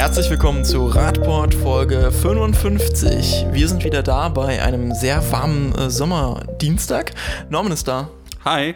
Herzlich 0.00 0.30
willkommen 0.30 0.64
zu 0.64 0.86
Radport 0.86 1.54
Folge 1.54 2.10
55. 2.10 3.48
Wir 3.50 3.68
sind 3.68 3.84
wieder 3.84 4.02
da 4.02 4.30
bei 4.30 4.62
einem 4.62 4.94
sehr 4.94 5.30
warmen 5.30 5.74
äh, 5.74 5.90
Sommerdienstag. 5.90 7.12
Norman 7.50 7.70
ist 7.70 7.86
da. 7.86 8.08
Hi. 8.42 8.74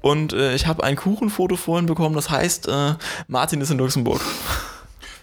Und 0.00 0.32
äh, 0.32 0.54
ich 0.54 0.66
habe 0.66 0.82
ein 0.82 0.96
Kuchenfoto 0.96 1.56
vorhin 1.56 1.84
bekommen, 1.84 2.14
das 2.14 2.30
heißt, 2.30 2.68
äh, 2.68 2.94
Martin 3.28 3.60
ist 3.60 3.70
in 3.70 3.76
Luxemburg. 3.76 4.22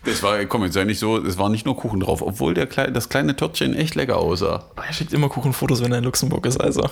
Das 0.06 0.22
war, 0.22 0.44
komm, 0.46 0.64
jetzt 0.64 0.74
sei 0.74 0.84
nicht 0.84 1.00
so, 1.00 1.18
es 1.18 1.38
war 1.38 1.50
nicht 1.50 1.66
nur 1.66 1.78
Kuchen 1.78 2.02
drauf, 2.02 2.22
obwohl 2.22 2.54
der, 2.54 2.66
das 2.66 3.08
kleine 3.08 3.36
Törtchen 3.36 3.74
echt 3.74 3.96
lecker 3.96 4.18
aussah. 4.18 4.66
Er 4.76 4.94
schickt 4.94 5.14
immer 5.14 5.30
Kuchenfotos, 5.30 5.82
wenn 5.82 5.92
er 5.94 6.00
in 6.00 6.04
Luxemburg 6.04 6.46
ist, 6.46 6.60
also. 6.60 6.90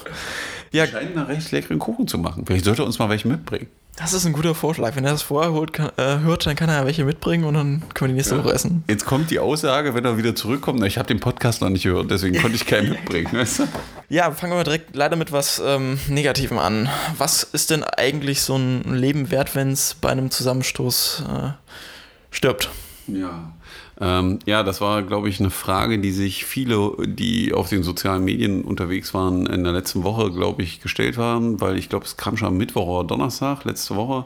Ja. 0.71 0.88
Scheint 0.88 1.18
einen 1.18 1.25
recht 1.25 1.52
leckeren 1.52 1.79
Kuchen 1.79 2.07
zu 2.07 2.18
machen. 2.18 2.46
Vielleicht 2.46 2.64
sollte 2.64 2.84
er 2.84 2.86
uns 2.86 3.00
mal 3.00 3.10
welche 3.10 3.28
mitbringen. 3.28 3.68
Das 3.97 4.14
ist 4.14 4.25
ein 4.25 4.32
guter 4.32 4.55
Vorschlag. 4.55 4.96
Wenn 4.96 5.04
er 5.04 5.11
das 5.11 5.21
vorher 5.21 5.52
holt, 5.52 5.74
kann, 5.74 5.92
äh, 5.97 6.20
hört, 6.20 6.46
dann 6.46 6.55
kann 6.55 6.70
er 6.70 6.79
ja 6.79 6.86
welche 6.86 7.04
mitbringen 7.04 7.43
und 7.43 7.56
dann 7.56 7.84
können 7.93 8.07
wir 8.10 8.14
die 8.14 8.14
nächste 8.14 8.36
ja. 8.36 8.43
Woche 8.43 8.54
essen. 8.54 8.86
Jetzt 8.87 9.06
kommt 9.06 9.29
die 9.29 9.39
Aussage, 9.39 9.93
wenn 9.93 10.06
er 10.06 10.18
wieder 10.18 10.34
zurückkommt, 10.34 10.79
na, 10.79 10.86
ich 10.86 10.98
habe 10.98 11.07
den 11.07 11.20
Podcast 11.20 11.62
noch 11.62 11.70
nicht 11.70 11.84
gehört, 11.84 12.09
deswegen 12.09 12.42
konnte 12.42 12.56
ich 12.56 12.65
keinen 12.65 12.89
mitbringen. 12.92 13.28
Weißt 13.34 13.59
du? 13.59 13.68
Ja, 14.07 14.32
fangen 14.32 14.54
wir 14.54 14.57
mal 14.57 14.64
direkt 14.64 14.96
leider 14.96 15.18
mit 15.18 15.34
was 15.34 15.62
ähm, 15.64 16.00
Negativem 16.07 16.57
an. 16.57 16.89
Was 17.18 17.43
ist 17.43 17.70
denn 17.70 17.84
eigentlich 17.84 18.42
so 18.42 18.56
ein 18.56 18.96
Leben 18.96 19.29
wert, 19.29 19.56
wenn 19.56 19.71
es 19.71 19.96
bei 19.96 20.09
einem 20.09 20.32
Zusammenstoß 20.32 21.23
äh, 21.28 21.50
stirbt? 22.32 22.70
Ja. 23.07 23.54
Ähm, 24.00 24.39
ja, 24.46 24.64
das 24.64 24.82
war, 24.82 25.01
glaube 25.04 25.29
ich, 25.29 25.39
eine 25.39 25.50
Frage, 25.50 26.00
die 26.00 26.11
sich 26.11 26.46
viele, 26.46 26.93
die 27.05 27.54
auf 27.54 27.69
den 27.69 27.83
sozialen 27.83 28.23
Medien 28.23 28.64
unterwegs 28.64 29.14
waren, 29.14 29.46
in 29.46 29.64
der 29.64 29.73
letzten 29.73 30.04
Woche, 30.04 30.32
glaube 30.32 30.64
ich, 30.64 30.82
gestellt 30.82 31.18
haben, 31.18 31.61
weil 31.61 31.78
ich 31.78 31.89
glaube, 31.89 32.06
es 32.06 32.17
kam 32.17 32.38
schon 32.38 32.50
am 32.50 32.58
Mittwoch 32.58 32.88
oder 32.88 33.08
Donnerstag, 33.08 33.66
letzte 33.66 33.95
Woche. 33.95 34.25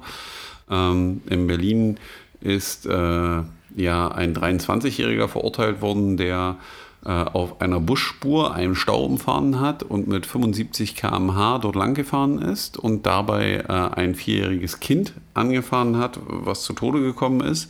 Ähm, 0.69 1.21
in 1.29 1.47
Berlin 1.47 1.97
ist 2.41 2.85
äh, 2.85 3.41
ja 3.75 4.07
ein 4.09 4.35
23-Jähriger 4.35 5.27
verurteilt 5.27 5.81
worden, 5.81 6.17
der 6.17 6.57
äh, 7.05 7.09
auf 7.09 7.61
einer 7.61 7.79
Busspur 7.79 8.55
einen 8.55 8.75
Stau 8.75 9.03
umfahren 9.05 9.59
hat 9.59 9.83
und 9.83 10.07
mit 10.07 10.25
75 10.25 10.95
km/h 10.95 11.59
dort 11.59 11.75
lang 11.75 11.93
gefahren 11.93 12.39
ist 12.39 12.77
und 12.77 13.05
dabei 13.05 13.63
äh, 13.67 13.71
ein 13.71 14.15
vierjähriges 14.15 14.79
Kind 14.79 15.13
angefahren 15.33 15.97
hat, 15.97 16.19
was 16.25 16.63
zu 16.63 16.73
Tode 16.73 17.01
gekommen 17.01 17.41
ist. 17.41 17.69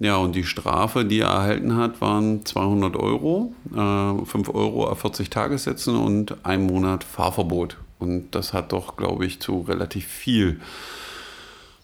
Ja, 0.00 0.16
und 0.16 0.34
die 0.34 0.44
Strafe, 0.44 1.04
die 1.04 1.20
er 1.20 1.28
erhalten 1.28 1.76
hat, 1.76 2.00
waren 2.00 2.44
200 2.44 2.96
Euro, 2.96 3.54
äh, 3.72 4.24
5 4.24 4.48
Euro 4.52 4.88
auf 4.88 5.00
40 5.00 5.30
Tagessätzen 5.30 5.96
und 5.96 6.44
ein 6.44 6.66
Monat 6.66 7.04
Fahrverbot. 7.04 7.76
Und 8.00 8.32
das 8.32 8.52
hat 8.52 8.72
doch, 8.72 8.96
glaube 8.96 9.24
ich, 9.24 9.40
zu 9.40 9.60
relativ 9.60 10.06
viel 10.06 10.60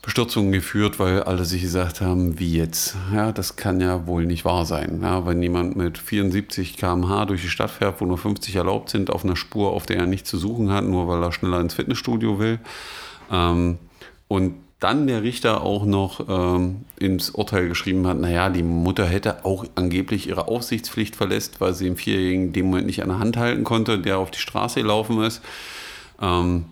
Bestürzungen 0.03 0.51
geführt, 0.51 0.99
weil 0.99 1.23
alle 1.23 1.45
sich 1.45 1.63
gesagt 1.63 2.01
haben, 2.01 2.39
wie 2.39 2.57
jetzt? 2.57 2.97
Ja, 3.15 3.33
das 3.33 3.57
kann 3.57 3.81
ja 3.81 4.07
wohl 4.07 4.27
nicht 4.27 4.45
wahr 4.45 4.65
sein. 4.65 5.01
Ja, 5.03 5.27
wenn 5.27 5.43
jemand 5.43 5.77
mit 5.77 5.99
74 5.99 6.77
km/h 6.79 7.27
durch 7.27 7.43
die 7.43 7.49
Stadt 7.51 7.71
fährt, 7.71 8.01
wo 8.01 8.07
nur 8.07 8.17
50 8.17 8.57
erlaubt 8.57 8.89
sind, 8.89 9.11
auf 9.11 9.25
einer 9.25 9.37
Spur, 9.37 9.73
auf 9.73 9.87
der 9.87 9.99
er 9.99 10.07
nichts 10.07 10.31
zu 10.31 10.39
suchen 10.39 10.71
hat, 10.71 10.85
nur 10.85 11.07
weil 11.07 11.23
er 11.23 11.33
schneller 11.33 11.61
ins 11.61 11.75
Fitnessstudio 11.75 12.39
will. 12.39 12.61
Ähm, 13.31 13.79
und 14.27 14.55
dann 14.81 15.07
der 15.07 15.23
Richter 15.23 15.63
auch 15.63 15.85
noch 15.85 16.27
ähm, 16.29 16.87
ins 16.99 17.31
Urteil 17.31 17.69
geschrieben 17.69 18.07
hat, 18.07 18.19
naja, 18.19 18.49
die 18.49 18.63
Mutter 18.63 19.05
hätte 19.05 19.45
auch 19.45 19.67
angeblich 19.75 20.27
ihre 20.27 20.49
Aufsichtspflicht 20.49 21.17
verlässt, 21.17 21.61
weil 21.61 21.75
sie 21.75 21.85
den 21.85 21.97
Vierjährigen 21.97 22.55
dem 22.55 22.67
Moment 22.67 22.87
nicht 22.87 23.03
an 23.03 23.11
der 23.11 23.19
Hand 23.19 23.37
halten 23.37 23.63
konnte, 23.63 23.99
der 23.99 24.19
auf 24.19 24.31
die 24.31 24.39
Straße 24.39 24.81
gelaufen 24.81 25.23
ist. 25.23 25.43
Ähm, 26.21 26.65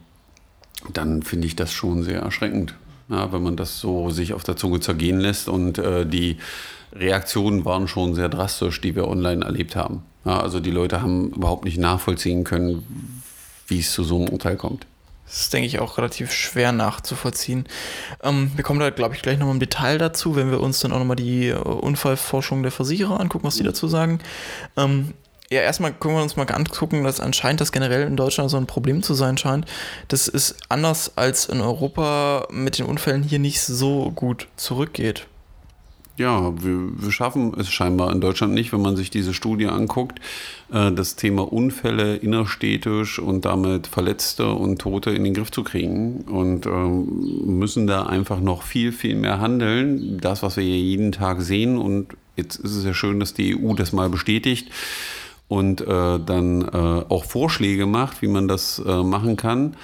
dann 0.92 1.22
finde 1.22 1.46
ich 1.46 1.54
das 1.54 1.72
schon 1.72 2.02
sehr 2.02 2.20
erschreckend, 2.20 2.74
ja, 3.10 3.30
wenn 3.30 3.42
man 3.42 3.56
das 3.56 3.78
so 3.78 4.08
sich 4.08 4.32
auf 4.32 4.42
der 4.42 4.56
Zunge 4.56 4.80
zergehen 4.80 5.20
lässt. 5.20 5.48
Und 5.48 5.76
äh, 5.78 6.06
die 6.06 6.38
Reaktionen 6.94 7.66
waren 7.66 7.88
schon 7.88 8.14
sehr 8.14 8.30
drastisch, 8.30 8.80
die 8.80 8.96
wir 8.96 9.06
online 9.06 9.44
erlebt 9.44 9.76
haben. 9.76 10.02
Ja, 10.24 10.40
also 10.40 10.60
die 10.60 10.70
Leute 10.70 11.02
haben 11.02 11.30
überhaupt 11.30 11.64
nicht 11.64 11.78
nachvollziehen 11.78 12.44
können, 12.44 12.86
wie 13.66 13.80
es 13.80 13.92
zu 13.92 14.02
so 14.02 14.16
einem 14.16 14.28
Urteil 14.30 14.56
kommt. 14.56 14.86
Das 15.28 15.42
ist, 15.42 15.52
denke 15.52 15.66
ich, 15.66 15.78
auch 15.78 15.98
relativ 15.98 16.32
schwer 16.32 16.72
nachzuvollziehen. 16.72 17.66
Ähm, 18.22 18.50
wir 18.56 18.64
kommen 18.64 18.80
da, 18.80 18.88
glaube 18.90 19.14
ich, 19.14 19.22
gleich 19.22 19.38
nochmal 19.38 19.54
im 19.54 19.60
Detail 19.60 19.98
dazu, 19.98 20.36
wenn 20.36 20.50
wir 20.50 20.60
uns 20.60 20.80
dann 20.80 20.92
auch 20.92 20.98
nochmal 20.98 21.16
die 21.16 21.48
äh, 21.48 21.54
Unfallforschung 21.54 22.62
der 22.62 22.72
Versicherer 22.72 23.20
angucken, 23.20 23.46
was 23.46 23.56
die 23.56 23.62
dazu 23.62 23.88
sagen. 23.88 24.20
Ähm, 24.76 25.12
ja, 25.50 25.60
erstmal 25.60 25.92
können 25.92 26.14
wir 26.14 26.22
uns 26.22 26.36
mal 26.36 26.50
angucken, 26.50 27.04
dass 27.04 27.20
anscheinend 27.20 27.60
das 27.60 27.72
generell 27.72 28.06
in 28.06 28.16
Deutschland 28.16 28.50
so 28.50 28.56
ein 28.56 28.66
Problem 28.66 29.02
zu 29.02 29.14
sein 29.14 29.38
scheint. 29.38 29.66
Das 30.08 30.28
ist 30.28 30.56
anders 30.68 31.12
als 31.16 31.46
in 31.46 31.60
Europa 31.60 32.46
mit 32.50 32.78
den 32.78 32.86
Unfällen 32.86 33.22
hier 33.22 33.38
nicht 33.38 33.60
so 33.60 34.10
gut 34.10 34.48
zurückgeht 34.56 35.26
ja, 36.18 36.52
wir, 36.62 37.02
wir, 37.02 37.12
schaffen 37.12 37.54
es 37.58 37.70
scheinbar 37.70 38.12
in 38.12 38.20
Deutschland 38.20 38.52
nicht, 38.52 38.72
wenn 38.72 38.82
man 38.82 38.96
sich 38.96 39.10
diese 39.10 39.32
Studie 39.32 39.66
anguckt, 39.66 40.20
äh, 40.72 40.92
das 40.92 41.16
Thema 41.16 41.50
Unfälle 41.50 42.16
innerstädtisch 42.16 43.18
und 43.18 43.44
damit 43.44 43.86
Verletzte 43.86 44.50
und 44.50 44.80
Tote 44.80 45.10
in 45.10 45.24
den 45.24 45.34
Griff 45.34 45.50
zu 45.50 45.62
kriegen 45.62 46.22
und 46.22 46.66
ähm, 46.66 47.58
müssen 47.58 47.86
da 47.86 48.06
einfach 48.06 48.40
noch 48.40 48.62
viel, 48.62 48.92
viel 48.92 49.14
mehr 49.14 49.40
handeln. 49.40 50.18
Das, 50.20 50.42
was 50.42 50.56
wir 50.56 50.64
hier 50.64 50.78
jeden 50.78 51.12
Tag 51.12 51.40
sehen 51.40 51.78
und 51.78 52.08
jetzt 52.36 52.56
ist 52.56 52.74
es 52.74 52.84
ja 52.84 52.94
schön, 52.94 53.20
dass 53.20 53.34
die 53.34 53.56
EU 53.56 53.74
das 53.74 53.92
mal 53.92 54.10
bestätigt 54.10 54.70
und 55.48 55.80
äh, 55.80 55.86
dann 55.86 56.62
äh, 56.62 57.04
auch 57.08 57.24
Vorschläge 57.24 57.86
macht, 57.86 58.22
wie 58.22 58.28
man 58.28 58.48
das 58.48 58.82
äh, 58.84 59.02
machen 59.02 59.36
kann, 59.36 59.76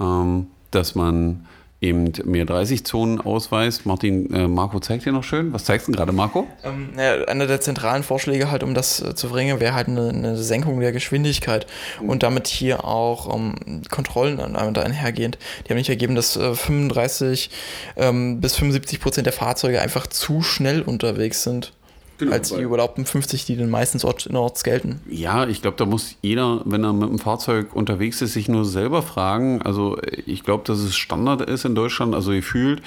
ähm, 0.00 0.48
dass 0.70 0.94
man 0.94 1.46
eben 1.84 2.12
mehr 2.24 2.46
30-Zonen 2.46 3.20
ausweist. 3.20 3.86
Martin, 3.86 4.32
äh, 4.32 4.48
Marco 4.48 4.80
zeigt 4.80 5.04
dir 5.04 5.12
noch 5.12 5.22
schön. 5.22 5.52
Was 5.52 5.64
zeigst 5.64 5.86
du 5.86 5.92
gerade, 5.92 6.12
Marco? 6.12 6.46
Ähm, 6.64 6.90
ja, 6.96 7.24
einer 7.24 7.46
der 7.46 7.60
zentralen 7.60 8.02
Vorschläge 8.02 8.50
halt, 8.50 8.62
um 8.62 8.74
das 8.74 9.00
äh, 9.00 9.14
zu 9.14 9.28
verringern, 9.28 9.60
wäre 9.60 9.74
halt 9.74 9.88
eine, 9.88 10.08
eine, 10.08 10.36
Senkung 10.36 10.80
der 10.80 10.92
Geschwindigkeit 10.92 11.66
mhm. 12.00 12.08
und 12.08 12.22
damit 12.22 12.48
hier 12.48 12.84
auch 12.84 13.34
ähm, 13.34 13.82
Kontrollen 13.90 14.38
damit 14.38 14.78
einhergehend. 14.78 15.38
Die 15.64 15.70
haben 15.70 15.76
nicht 15.76 15.90
ergeben, 15.90 16.14
dass 16.14 16.36
äh, 16.36 16.54
35 16.54 17.50
ähm, 17.96 18.40
bis 18.40 18.56
75 18.56 19.00
Prozent 19.00 19.26
der 19.26 19.32
Fahrzeuge 19.32 19.80
einfach 19.80 20.06
zu 20.06 20.42
schnell 20.42 20.82
unterwegs 20.82 21.42
sind. 21.42 21.72
Genau, 22.18 22.32
als 22.32 22.50
die 22.50 22.60
überlaubten 22.60 23.06
50, 23.06 23.44
die 23.44 23.56
dann 23.56 23.70
meistens 23.70 24.04
innerorts 24.04 24.62
gelten. 24.62 25.00
Ja, 25.10 25.46
ich 25.46 25.62
glaube, 25.62 25.76
da 25.76 25.84
muss 25.84 26.16
jeder, 26.22 26.62
wenn 26.64 26.84
er 26.84 26.92
mit 26.92 27.08
dem 27.08 27.18
Fahrzeug 27.18 27.74
unterwegs 27.74 28.22
ist, 28.22 28.34
sich 28.34 28.48
nur 28.48 28.64
selber 28.64 29.02
fragen. 29.02 29.62
Also 29.62 29.98
ich 30.26 30.44
glaube, 30.44 30.64
dass 30.64 30.78
es 30.78 30.94
Standard 30.94 31.42
ist 31.42 31.64
in 31.64 31.74
Deutschland, 31.74 32.14
also 32.14 32.30
gefühlt. 32.30 32.82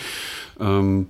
Ähm, 0.59 1.07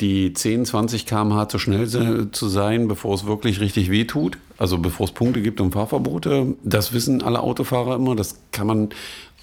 die 0.00 0.32
10, 0.32 0.64
20 0.64 1.06
km/h 1.06 1.48
zu 1.48 1.58
schnell 1.58 1.88
zu 2.30 2.48
sein, 2.48 2.86
bevor 2.86 3.14
es 3.14 3.26
wirklich 3.26 3.58
richtig 3.58 3.90
weh 3.90 4.04
tut. 4.04 4.38
Also 4.56 4.78
bevor 4.78 5.06
es 5.06 5.12
Punkte 5.12 5.42
gibt 5.42 5.60
und 5.60 5.72
Fahrverbote. 5.72 6.54
Das 6.62 6.92
wissen 6.92 7.22
alle 7.22 7.40
Autofahrer 7.40 7.96
immer. 7.96 8.14
Das 8.14 8.36
kann 8.52 8.68
man 8.68 8.88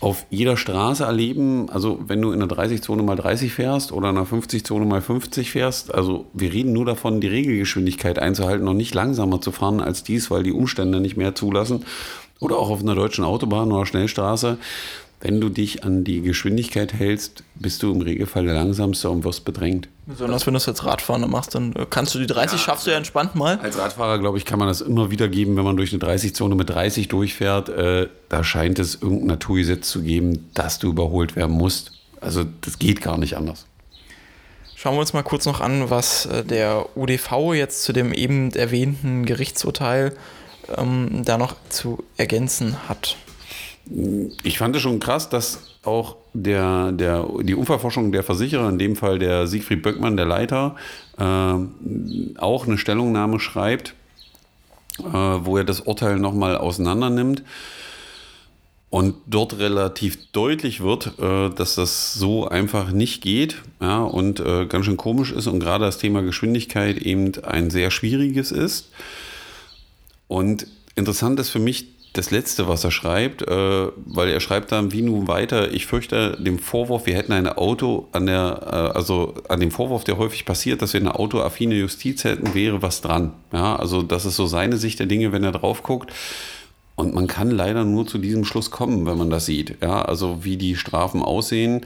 auf 0.01 0.25
jeder 0.29 0.57
Straße 0.57 1.03
erleben, 1.03 1.69
also 1.69 1.99
wenn 2.07 2.21
du 2.21 2.31
in 2.31 2.39
der 2.39 2.49
30-Zone 2.49 3.01
mal 3.01 3.15
30 3.15 3.53
fährst 3.53 3.91
oder 3.91 4.09
in 4.09 4.15
der 4.15 4.25
50-Zone 4.25 4.85
mal 4.85 5.01
50 5.01 5.51
fährst, 5.51 5.93
also 5.93 6.25
wir 6.33 6.51
reden 6.51 6.73
nur 6.73 6.85
davon, 6.85 7.21
die 7.21 7.27
Regelgeschwindigkeit 7.27 8.19
einzuhalten 8.19 8.67
und 8.67 8.77
nicht 8.77 8.93
langsamer 8.93 9.39
zu 9.41 9.51
fahren 9.51 9.79
als 9.79 10.03
dies, 10.03 10.29
weil 10.29 10.43
die 10.43 10.51
Umstände 10.51 10.99
nicht 10.99 11.17
mehr 11.17 11.33
zulassen. 11.33 11.85
Oder 12.41 12.57
auch 12.57 12.69
auf 12.69 12.81
einer 12.81 12.95
deutschen 12.95 13.23
Autobahn 13.23 13.71
oder 13.71 13.85
Schnellstraße. 13.85 14.57
Wenn 15.25 15.41
du 15.41 15.49
dich 15.49 15.83
an 15.83 16.03
die 16.03 16.21
Geschwindigkeit 16.21 16.93
hältst, 16.93 17.41
bist 17.55 17.81
du 17.81 17.91
im 17.91 18.01
Regelfall 18.01 18.45
der 18.45 18.53
Langsamste 18.53 19.09
und 19.09 19.23
wirst 19.23 19.43
bedrängt. 19.43 19.87
Besonders 20.05 20.45
wenn 20.45 20.53
du 20.53 20.59
es 20.59 20.67
als 20.67 20.85
Radfahrer 20.85 21.25
machst, 21.25 21.55
dann 21.55 21.73
äh, 21.73 21.87
kannst 21.89 22.13
du 22.13 22.19
die 22.19 22.27
30, 22.27 22.59
ja, 22.59 22.63
schaffst 22.63 22.85
du 22.85 22.91
ja 22.91 22.97
entspannt 22.97 23.33
mal. 23.33 23.57
Als 23.57 23.75
Radfahrer, 23.75 24.19
glaube 24.19 24.37
ich, 24.37 24.45
kann 24.45 24.59
man 24.59 24.67
das 24.67 24.81
immer 24.81 25.09
wieder 25.09 25.27
geben, 25.27 25.57
wenn 25.57 25.63
man 25.63 25.77
durch 25.77 25.91
eine 25.91 25.99
30-Zone 25.99 26.53
mit 26.53 26.69
30 26.69 27.07
durchfährt. 27.07 27.69
Äh, 27.69 28.07
da 28.29 28.43
scheint 28.43 28.77
es 28.77 29.01
irgendein 29.01 29.25
Naturgesetz 29.25 29.89
zu 29.89 30.03
geben, 30.03 30.51
dass 30.53 30.77
du 30.77 30.89
überholt 30.89 31.35
werden 31.35 31.55
musst. 31.55 31.93
Also 32.21 32.45
das 32.61 32.77
geht 32.77 33.01
gar 33.01 33.17
nicht 33.17 33.35
anders. 33.35 33.65
Schauen 34.75 34.93
wir 34.93 34.99
uns 34.99 35.13
mal 35.13 35.23
kurz 35.23 35.47
noch 35.47 35.59
an, 35.59 35.89
was 35.89 36.27
äh, 36.27 36.43
der 36.43 36.85
UDV 36.95 37.55
jetzt 37.55 37.81
zu 37.81 37.93
dem 37.93 38.13
eben 38.13 38.51
erwähnten 38.51 39.25
Gerichtsurteil 39.25 40.15
ähm, 40.77 41.23
da 41.25 41.39
noch 41.39 41.55
zu 41.69 42.03
ergänzen 42.15 42.87
hat. 42.87 43.17
Ich 44.43 44.57
fand 44.57 44.75
es 44.75 44.81
schon 44.81 44.99
krass, 44.99 45.29
dass 45.29 45.59
auch 45.83 46.15
der, 46.33 46.91
der, 46.91 47.27
die 47.41 47.53
Unfallforschung 47.53 48.11
der 48.11 48.23
Versicherer, 48.23 48.67
in 48.69 48.79
dem 48.79 48.95
Fall 48.95 49.19
der 49.19 49.45
Siegfried 49.47 49.83
Böckmann, 49.83 50.17
der 50.17 50.25
Leiter, 50.25 50.75
äh, 51.17 51.23
auch 52.37 52.65
eine 52.65 52.77
Stellungnahme 52.77 53.39
schreibt, 53.39 53.93
äh, 54.99 55.03
wo 55.03 55.57
er 55.57 55.63
das 55.63 55.81
Urteil 55.81 56.17
nochmal 56.17 56.57
auseinander 56.57 57.09
nimmt. 57.09 57.43
Und 58.89 59.15
dort 59.27 59.59
relativ 59.59 60.31
deutlich 60.31 60.81
wird, 60.81 61.19
äh, 61.19 61.49
dass 61.49 61.75
das 61.75 62.13
so 62.13 62.47
einfach 62.47 62.91
nicht 62.91 63.21
geht 63.21 63.61
ja, 63.81 64.01
und 64.03 64.39
äh, 64.39 64.67
ganz 64.67 64.85
schön 64.85 64.95
komisch 64.95 65.31
ist 65.31 65.47
und 65.47 65.59
gerade 65.59 65.85
das 65.85 65.97
Thema 65.97 66.21
Geschwindigkeit 66.21 66.97
eben 66.97 67.33
ein 67.43 67.69
sehr 67.69 67.91
schwieriges 67.91 68.51
ist. 68.51 68.89
Und 70.27 70.67
interessant 70.95 71.39
ist 71.39 71.49
für 71.49 71.59
mich 71.59 71.94
das 72.17 72.31
Letzte, 72.31 72.67
was 72.67 72.83
er 72.83 72.91
schreibt, 72.91 73.41
äh, 73.41 73.87
weil 74.05 74.29
er 74.29 74.39
schreibt 74.39 74.71
dann, 74.71 74.91
wie 74.91 75.01
nun 75.01 75.27
weiter, 75.27 75.71
ich 75.71 75.85
fürchte 75.85 76.37
dem 76.39 76.59
Vorwurf, 76.59 77.05
wir 77.05 77.15
hätten 77.15 77.33
ein 77.33 77.47
Auto 77.47 78.07
an 78.11 78.25
der, 78.25 78.61
äh, 78.65 78.97
also 78.97 79.35
an 79.49 79.59
dem 79.59 79.71
Vorwurf, 79.71 80.03
der 80.03 80.17
häufig 80.17 80.45
passiert, 80.45 80.81
dass 80.81 80.93
wir 80.93 81.01
eine 81.01 81.19
autoaffine 81.19 81.75
Justiz 81.75 82.23
hätten, 82.23 82.53
wäre 82.53 82.81
was 82.81 83.01
dran. 83.01 83.33
Ja, 83.51 83.75
also 83.75 84.01
das 84.01 84.25
ist 84.25 84.35
so 84.35 84.45
seine 84.45 84.77
Sicht 84.77 84.99
der 84.99 85.07
Dinge, 85.07 85.31
wenn 85.31 85.43
er 85.43 85.51
drauf 85.51 85.83
guckt. 85.83 86.11
Und 86.95 87.13
man 87.13 87.27
kann 87.27 87.51
leider 87.51 87.83
nur 87.83 88.07
zu 88.07 88.17
diesem 88.17 88.45
Schluss 88.45 88.71
kommen, 88.71 89.05
wenn 89.05 89.17
man 89.17 89.29
das 89.29 89.45
sieht. 89.45 89.77
Ja, 89.81 90.01
also 90.03 90.45
wie 90.45 90.55
die 90.55 90.77
Strafen 90.77 91.21
aussehen. 91.21 91.81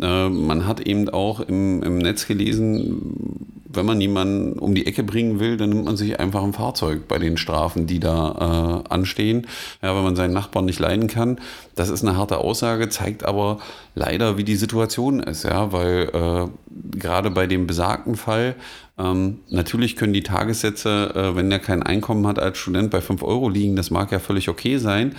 Äh, 0.00 0.28
man 0.28 0.66
hat 0.66 0.80
eben 0.80 1.08
auch 1.08 1.40
im, 1.40 1.82
im 1.82 1.98
Netz 1.98 2.26
gelesen, 2.26 3.48
wenn 3.74 3.86
man 3.86 4.00
jemanden 4.00 4.58
um 4.58 4.74
die 4.74 4.86
Ecke 4.86 5.02
bringen 5.02 5.40
will, 5.40 5.56
dann 5.56 5.70
nimmt 5.70 5.84
man 5.84 5.96
sich 5.96 6.20
einfach 6.20 6.42
ein 6.42 6.52
Fahrzeug 6.52 7.08
bei 7.08 7.18
den 7.18 7.36
Strafen, 7.36 7.86
die 7.86 8.00
da 8.00 8.84
äh, 8.86 8.92
anstehen. 8.92 9.46
Ja, 9.82 9.96
wenn 9.96 10.04
man 10.04 10.16
seinen 10.16 10.34
Nachbarn 10.34 10.66
nicht 10.66 10.78
leiden 10.78 11.08
kann. 11.08 11.38
Das 11.74 11.88
ist 11.88 12.04
eine 12.04 12.16
harte 12.16 12.38
Aussage, 12.38 12.88
zeigt 12.88 13.24
aber 13.24 13.58
leider, 13.94 14.36
wie 14.36 14.44
die 14.44 14.56
Situation 14.56 15.20
ist. 15.20 15.44
Ja, 15.44 15.72
weil 15.72 16.10
äh, 16.12 16.96
gerade 16.98 17.30
bei 17.30 17.46
dem 17.46 17.66
besagten 17.66 18.16
Fall 18.16 18.54
ähm, 18.98 19.40
natürlich 19.48 19.96
können 19.96 20.12
die 20.12 20.22
Tagessätze, 20.22 21.12
äh, 21.14 21.36
wenn 21.36 21.50
er 21.50 21.58
kein 21.58 21.82
Einkommen 21.82 22.26
hat 22.26 22.38
als 22.38 22.58
Student, 22.58 22.90
bei 22.90 23.00
5 23.00 23.22
Euro 23.22 23.48
liegen. 23.48 23.76
Das 23.76 23.90
mag 23.90 24.12
ja 24.12 24.18
völlig 24.18 24.48
okay 24.48 24.78
sein. 24.78 25.16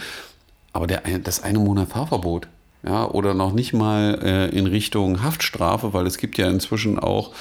Aber 0.73 0.87
der, 0.87 1.01
das 1.23 1.43
eine 1.43 1.59
Monat 1.59 1.89
Fahrverbot, 1.89 2.47
ja, 2.85 3.09
oder 3.09 3.33
noch 3.33 3.53
nicht 3.53 3.73
mal 3.73 4.19
äh, 4.21 4.49
in 4.49 4.67
Richtung 4.67 5.23
Haftstrafe, 5.23 5.93
weil 5.93 6.05
es 6.05 6.17
gibt 6.17 6.37
ja 6.37 6.49
inzwischen 6.49 6.99
auch 6.99 7.31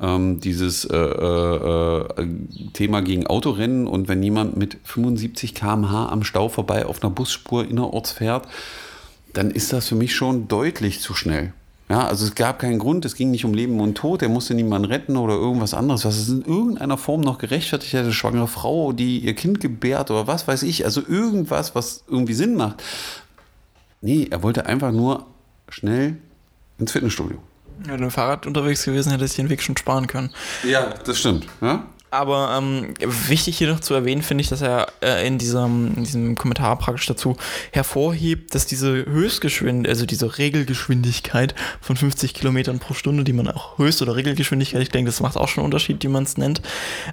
ähm, 0.00 0.40
dieses 0.40 0.84
äh, 0.84 0.96
äh, 0.96 2.26
Thema 2.74 3.00
gegen 3.00 3.26
Autorennen 3.26 3.86
und 3.86 4.08
wenn 4.08 4.22
jemand 4.22 4.56
mit 4.56 4.76
75 4.84 5.54
km/h 5.54 6.08
am 6.10 6.22
Stau 6.22 6.48
vorbei 6.48 6.84
auf 6.84 7.02
einer 7.02 7.10
Busspur 7.10 7.66
innerorts 7.66 8.12
fährt, 8.12 8.46
dann 9.32 9.50
ist 9.50 9.72
das 9.72 9.88
für 9.88 9.94
mich 9.94 10.14
schon 10.14 10.48
deutlich 10.48 11.00
zu 11.00 11.14
schnell. 11.14 11.54
Ja, 11.90 12.06
also 12.06 12.24
es 12.24 12.36
gab 12.36 12.60
keinen 12.60 12.78
Grund, 12.78 13.04
es 13.04 13.16
ging 13.16 13.32
nicht 13.32 13.44
um 13.44 13.52
Leben 13.52 13.80
und 13.80 13.96
Tod, 13.96 14.22
er 14.22 14.28
musste 14.28 14.54
niemanden 14.54 14.88
retten 14.88 15.16
oder 15.16 15.34
irgendwas 15.34 15.74
anderes, 15.74 16.04
was 16.04 16.18
es 16.18 16.28
in 16.28 16.42
irgendeiner 16.42 16.96
Form 16.96 17.20
noch 17.20 17.38
gerechtfertigt 17.38 17.92
hätte, 17.94 18.12
schwangere 18.12 18.46
Frau, 18.46 18.92
die 18.92 19.18
ihr 19.18 19.34
Kind 19.34 19.58
gebärt 19.58 20.12
oder 20.12 20.28
was 20.28 20.46
weiß 20.46 20.62
ich, 20.62 20.84
also 20.84 21.02
irgendwas, 21.04 21.74
was 21.74 22.04
irgendwie 22.08 22.34
Sinn 22.34 22.54
macht. 22.54 22.80
Nee, 24.02 24.28
er 24.30 24.44
wollte 24.44 24.66
einfach 24.66 24.92
nur 24.92 25.26
schnell 25.68 26.18
ins 26.78 26.92
Fitnessstudio. 26.92 27.38
Ja, 27.84 27.94
wenn 27.94 28.02
du 28.02 28.10
Fahrrad 28.10 28.46
unterwegs 28.46 28.84
gewesen 28.84 29.10
hätte 29.10 29.24
ich 29.24 29.34
den 29.34 29.48
Weg 29.48 29.60
schon 29.60 29.76
sparen 29.76 30.06
können. 30.06 30.30
Ja, 30.62 30.94
das 31.04 31.18
stimmt. 31.18 31.48
Ja? 31.60 31.86
Aber 32.10 32.56
ähm, 32.58 32.94
wichtig 33.00 33.56
hier 33.58 33.68
noch 33.68 33.80
zu 33.80 33.94
erwähnen, 33.94 34.22
finde 34.22 34.42
ich, 34.42 34.48
dass 34.48 34.62
er 34.62 34.88
äh, 35.00 35.26
in, 35.26 35.38
diesem, 35.38 35.94
in 35.96 36.04
diesem 36.04 36.34
Kommentar 36.34 36.76
praktisch 36.76 37.06
dazu 37.06 37.36
hervorhebt, 37.70 38.54
dass 38.54 38.66
diese 38.66 39.06
Höchstgeschwindigkeit, 39.06 39.90
also 39.90 40.06
diese 40.06 40.38
Regelgeschwindigkeit 40.38 41.54
von 41.80 41.96
50 41.96 42.34
Kilometern 42.34 42.80
pro 42.80 42.94
Stunde, 42.94 43.22
die 43.22 43.32
man 43.32 43.48
auch 43.48 43.78
Höchst- 43.78 44.02
oder 44.02 44.16
Regelgeschwindigkeit, 44.16 44.82
ich 44.82 44.88
denke, 44.88 45.10
das 45.10 45.20
macht 45.20 45.36
auch 45.36 45.48
schon 45.48 45.62
einen 45.62 45.66
Unterschied, 45.66 46.02
wie 46.02 46.08
man 46.08 46.24
es 46.24 46.36
nennt, 46.36 46.62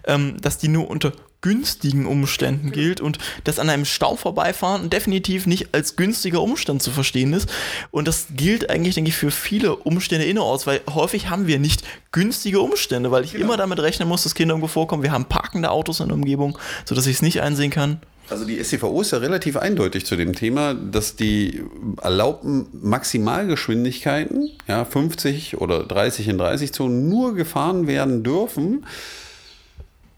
ähm, 0.06 0.38
dass 0.42 0.58
die 0.58 0.68
nur 0.68 0.90
unter 0.90 1.12
günstigen 1.42 2.06
Umständen 2.06 2.72
gilt 2.72 3.00
und 3.00 3.20
das 3.44 3.60
an 3.60 3.70
einem 3.70 3.86
Stau 3.86 4.16
vorbeifahren 4.16 4.90
definitiv 4.90 5.46
nicht 5.46 5.74
als 5.74 5.96
günstiger 5.96 6.42
Umstand 6.42 6.82
zu 6.82 6.92
verstehen 6.92 7.34
ist. 7.34 7.50
Und 7.92 8.08
das 8.08 8.28
gilt 8.36 8.70
eigentlich, 8.70 8.96
denke 8.96 9.10
ich, 9.10 9.16
für 9.16 9.32
viele 9.32 9.76
Umstände 9.76 10.26
innerorts, 10.26 10.66
weil 10.68 10.82
häufig 10.90 11.30
haben 11.30 11.48
wir 11.48 11.60
nicht 11.60 11.84
günstige 12.12 12.60
Umstände, 12.60 13.12
weil 13.12 13.24
ich 13.24 13.34
genau. 13.34 13.46
immer 13.46 13.58
damit 13.58 13.80
rechnen 13.80 14.08
muss, 14.08 14.24
dass 14.24 14.36
Kinder 14.36 14.54
irgendwo 14.54 14.68
vorkommen. 14.68 15.04
Wir 15.04 15.12
haben 15.12 15.26
parkende 15.26 15.70
Autos 15.70 16.00
in 16.00 16.08
der 16.08 16.16
Umgebung, 16.16 16.58
sodass 16.86 17.06
ich 17.06 17.18
es 17.18 17.22
nicht 17.22 17.42
einsehen 17.42 17.72
kann. 17.72 18.02
Also 18.30 18.44
die 18.44 18.62
STVO 18.62 19.02
ist 19.02 19.12
ja 19.12 19.20
relativ 19.20 19.56
eindeutig 19.56 20.06
zu 20.06 20.18
dem 20.18 20.36
Thema, 20.36 20.74
dass 20.74 21.16
die 21.16 21.64
erlaubten 22.02 22.68
Maximalgeschwindigkeiten, 22.74 24.52
ja, 24.68 24.84
50 24.84 25.62
oder 25.62 25.84
30 25.84 26.28
in 26.28 26.38
30 26.38 26.74
Zonen, 26.74 27.08
nur 27.08 27.36
gefahren 27.36 27.88
werden 27.88 28.24
dürfen, 28.24 28.86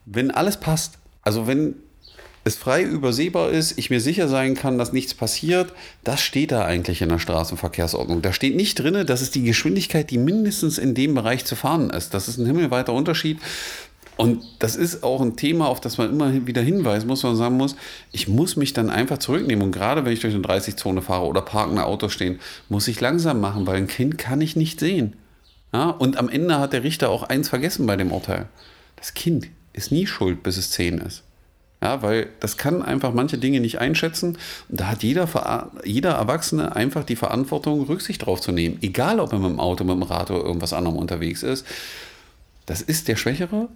wenn 0.06 0.32
alles 0.32 0.58
passt. 0.58 0.99
Also 1.30 1.46
wenn 1.46 1.76
es 2.44 2.56
frei 2.56 2.82
übersehbar 2.82 3.52
ist, 3.52 3.78
ich 3.78 3.92
mir 3.92 4.02
sicher 4.02 4.28
sein 4.28 4.56
kann, 4.56 4.80
dass 4.80 4.94
nichts 4.94 5.14
passiert, 5.14 5.74
das 6.04 6.22
steht 6.22 6.52
da 6.52 6.66
eigentlich 6.66 7.04
in 7.04 7.10
der 7.10 7.20
Straßenverkehrsordnung. 7.20 8.24
Da 8.24 8.34
steht 8.34 8.56
nicht 8.56 8.80
drin, 8.80 9.06
dass 9.06 9.22
es 9.22 9.30
die 9.30 9.44
Geschwindigkeit, 9.44 10.10
die 10.10 10.18
mindestens 10.18 10.80
in 10.80 10.96
dem 10.96 11.14
Bereich 11.14 11.46
zu 11.46 11.56
fahren 11.56 11.92
ist. 11.92 12.16
Das 12.16 12.28
ist 12.28 12.40
ein 12.40 12.48
himmelweiter 12.48 12.94
Unterschied. 12.94 13.38
Und 14.18 14.42
das 14.58 14.76
ist 14.76 15.04
auch 15.04 15.22
ein 15.22 15.36
Thema, 15.36 15.68
auf 15.68 15.80
das 15.82 16.00
man 16.00 16.10
immer 16.10 16.48
wieder 16.48 16.64
hinweisen 16.64 17.06
muss, 17.06 17.22
man 17.22 17.36
sagen 17.36 17.58
muss, 17.58 17.76
ich 18.12 18.28
muss 18.28 18.56
mich 18.56 18.74
dann 18.74 18.90
einfach 18.90 19.20
zurücknehmen. 19.20 19.64
Und 19.64 19.72
gerade 19.72 20.04
wenn 20.04 20.14
ich 20.14 20.22
durch 20.22 20.34
eine 20.34 20.44
30-Zone 20.44 21.04
fahre 21.04 21.28
oder 21.28 21.42
parkende 21.42 21.86
Autos 21.86 22.12
stehen, 22.12 22.40
muss 22.70 22.88
ich 22.88 23.00
langsam 23.00 23.40
machen, 23.40 23.68
weil 23.68 23.78
ein 23.78 23.86
Kind 23.86 24.18
kann 24.18 24.42
ich 24.42 24.56
nicht 24.56 24.80
sehen. 24.80 25.16
Ja? 25.72 25.92
Und 25.92 26.18
am 26.18 26.28
Ende 26.28 26.58
hat 26.58 26.74
der 26.74 26.84
Richter 26.84 27.12
auch 27.12 27.22
eins 27.22 27.50
vergessen 27.50 27.86
bei 27.86 27.98
dem 27.98 28.12
Urteil. 28.12 28.50
Das 28.96 29.14
Kind 29.14 29.48
ist 29.74 29.92
nie 29.92 30.08
schuld, 30.08 30.44
bis 30.44 30.58
es 30.58 30.72
10 30.72 31.00
ist. 31.00 31.24
Ja, 31.82 32.02
weil 32.02 32.28
das 32.42 32.58
kann 32.58 32.82
einfach 32.82 33.14
manche 33.14 33.38
Dinge 33.38 33.62
nicht 33.62 33.80
einschätzen. 33.80 34.38
Und 34.68 34.82
da 34.82 34.88
hat 34.88 35.04
jeder, 35.04 35.72
jeder 35.86 36.12
Erwachsene 36.12 36.76
einfach 36.76 37.06
die 37.06 37.16
Verantwortung, 37.16 37.84
Rücksicht 37.84 38.26
drauf 38.26 38.42
zu 38.42 38.52
nehmen. 38.52 38.78
Egal, 38.82 39.20
ob 39.20 39.32
er 39.32 39.40
mit 39.40 39.50
dem 39.50 39.60
Auto, 39.60 39.86
mit 39.86 39.96
dem 39.96 40.04
Rad 40.04 40.30
oder 40.30 40.44
irgendwas 40.44 40.74
anderem 40.74 40.98
unterwegs 40.98 41.42
ist. 41.42 41.66
Das 42.66 42.82
ist 42.82 43.08
der 43.08 43.16
Schwächere 43.16 43.70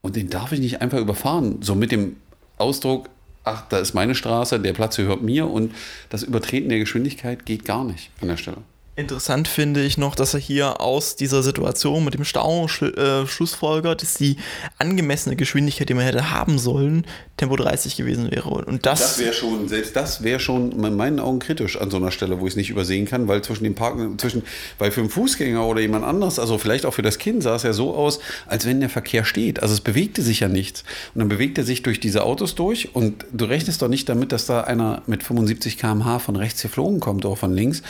und 0.00 0.16
den 0.16 0.30
darf 0.30 0.52
ich 0.52 0.60
nicht 0.60 0.80
einfach 0.80 0.98
überfahren. 0.98 1.60
So 1.60 1.74
mit 1.74 1.92
dem 1.92 2.16
Ausdruck, 2.56 3.10
ach, 3.44 3.68
da 3.68 3.78
ist 3.78 3.92
meine 3.92 4.14
Straße, 4.14 4.58
der 4.58 4.72
Platz 4.72 4.96
gehört 4.96 5.22
mir 5.22 5.48
und 5.48 5.74
das 6.08 6.22
Übertreten 6.22 6.70
der 6.70 6.78
Geschwindigkeit 6.78 7.44
geht 7.44 7.64
gar 7.66 7.84
nicht 7.84 8.10
an 8.20 8.28
der 8.28 8.38
Stelle. 8.38 8.58
Interessant 8.94 9.48
finde 9.48 9.82
ich 9.82 9.96
noch, 9.96 10.14
dass 10.14 10.34
er 10.34 10.40
hier 10.40 10.82
aus 10.82 11.16
dieser 11.16 11.42
Situation 11.42 12.04
mit 12.04 12.12
dem 12.12 12.24
Stau 12.24 12.68
schl 12.68 12.92
äh, 12.92 13.26
schlussfolgert, 13.26 14.02
dass 14.02 14.14
die 14.14 14.36
angemessene 14.76 15.34
Geschwindigkeit, 15.34 15.88
die 15.88 15.94
man 15.94 16.04
hätte 16.04 16.30
haben 16.30 16.58
sollen, 16.58 17.06
Tempo 17.38 17.56
30 17.56 17.96
gewesen 17.96 18.30
wäre. 18.30 18.50
Und 18.50 18.84
das, 18.84 19.00
das 19.00 19.18
wäre 19.18 19.32
schon, 19.32 19.66
selbst 19.66 19.96
das 19.96 20.22
wäre 20.22 20.40
schon 20.40 20.72
in 20.72 20.96
meinen 20.96 21.20
Augen 21.20 21.38
kritisch 21.38 21.80
an 21.80 21.90
so 21.90 21.96
einer 21.96 22.10
Stelle, 22.10 22.38
wo 22.38 22.46
ich 22.46 22.52
es 22.52 22.56
nicht 22.56 22.68
übersehen 22.68 23.06
kann, 23.06 23.28
weil 23.28 23.40
zwischen 23.40 23.64
dem 23.64 23.74
Parken, 23.74 24.18
zwischen, 24.18 24.42
weil 24.78 24.90
für 24.90 25.00
einen 25.00 25.08
Fußgänger 25.08 25.66
oder 25.66 25.80
jemand 25.80 26.04
anderes, 26.04 26.38
also 26.38 26.58
vielleicht 26.58 26.84
auch 26.84 26.92
für 26.92 27.00
das 27.00 27.16
Kind, 27.16 27.42
sah 27.42 27.56
es 27.56 27.62
ja 27.62 27.72
so 27.72 27.94
aus, 27.94 28.20
als 28.46 28.66
wenn 28.66 28.80
der 28.80 28.90
Verkehr 28.90 29.24
steht. 29.24 29.62
Also 29.62 29.72
es 29.72 29.80
bewegte 29.80 30.20
sich 30.20 30.40
ja 30.40 30.48
nichts. 30.48 30.84
Und 31.14 31.20
dann 31.20 31.30
bewegt 31.30 31.56
er 31.56 31.64
sich 31.64 31.82
durch 31.82 31.98
diese 31.98 32.24
Autos 32.24 32.56
durch 32.56 32.94
und 32.94 33.24
du 33.32 33.46
rechnest 33.46 33.80
doch 33.80 33.88
nicht 33.88 34.06
damit, 34.10 34.32
dass 34.32 34.44
da 34.44 34.60
einer 34.60 35.00
mit 35.06 35.22
75 35.22 35.78
km/h 35.78 36.18
von 36.18 36.36
rechts 36.36 36.60
geflogen 36.60 37.00
kommt 37.00 37.24
oder 37.24 37.36
von 37.36 37.54
links. 37.54 37.80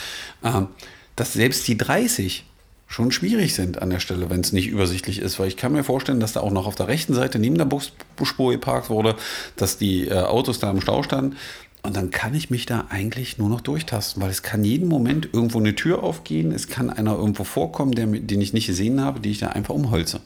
Ähm, 0.45 0.69
dass 1.15 1.33
selbst 1.33 1.67
die 1.67 1.77
30 1.77 2.45
schon 2.87 3.11
schwierig 3.11 3.55
sind 3.55 3.81
an 3.81 3.89
der 3.89 3.99
Stelle, 3.99 4.29
wenn 4.29 4.41
es 4.41 4.51
nicht 4.51 4.67
übersichtlich 4.67 5.19
ist. 5.19 5.39
Weil 5.39 5.47
ich 5.47 5.57
kann 5.57 5.71
mir 5.71 5.83
vorstellen, 5.83 6.19
dass 6.19 6.33
da 6.33 6.41
auch 6.41 6.51
noch 6.51 6.67
auf 6.67 6.75
der 6.75 6.87
rechten 6.87 7.13
Seite 7.13 7.39
neben 7.39 7.57
der 7.57 7.65
Busspur 7.65 8.51
geparkt 8.51 8.89
wurde, 8.89 9.15
dass 9.55 9.77
die 9.77 10.07
äh, 10.07 10.13
Autos 10.13 10.59
da 10.59 10.69
im 10.69 10.81
Stau 10.81 11.01
standen. 11.01 11.35
Und 11.81 11.97
dann 11.97 12.11
kann 12.11 12.33
ich 12.33 12.49
mich 12.49 12.65
da 12.65 12.85
eigentlich 12.89 13.37
nur 13.37 13.49
noch 13.49 13.59
durchtasten, 13.59 14.21
weil 14.21 14.29
es 14.29 14.41
kann 14.41 14.63
jeden 14.63 14.87
Moment 14.87 15.29
irgendwo 15.33 15.57
eine 15.57 15.75
Tür 15.75 16.01
aufgehen, 16.01 16.53
es 16.53 16.69
kann 16.69 16.89
einer 16.89 17.15
irgendwo 17.15 17.43
vorkommen, 17.43 17.93
der, 17.93 18.05
den 18.05 18.39
ich 18.39 18.53
nicht 18.53 18.67
gesehen 18.67 19.01
habe, 19.01 19.19
die 19.19 19.31
ich 19.31 19.39
da 19.39 19.49
einfach 19.49 19.73
umholze. 19.73 20.21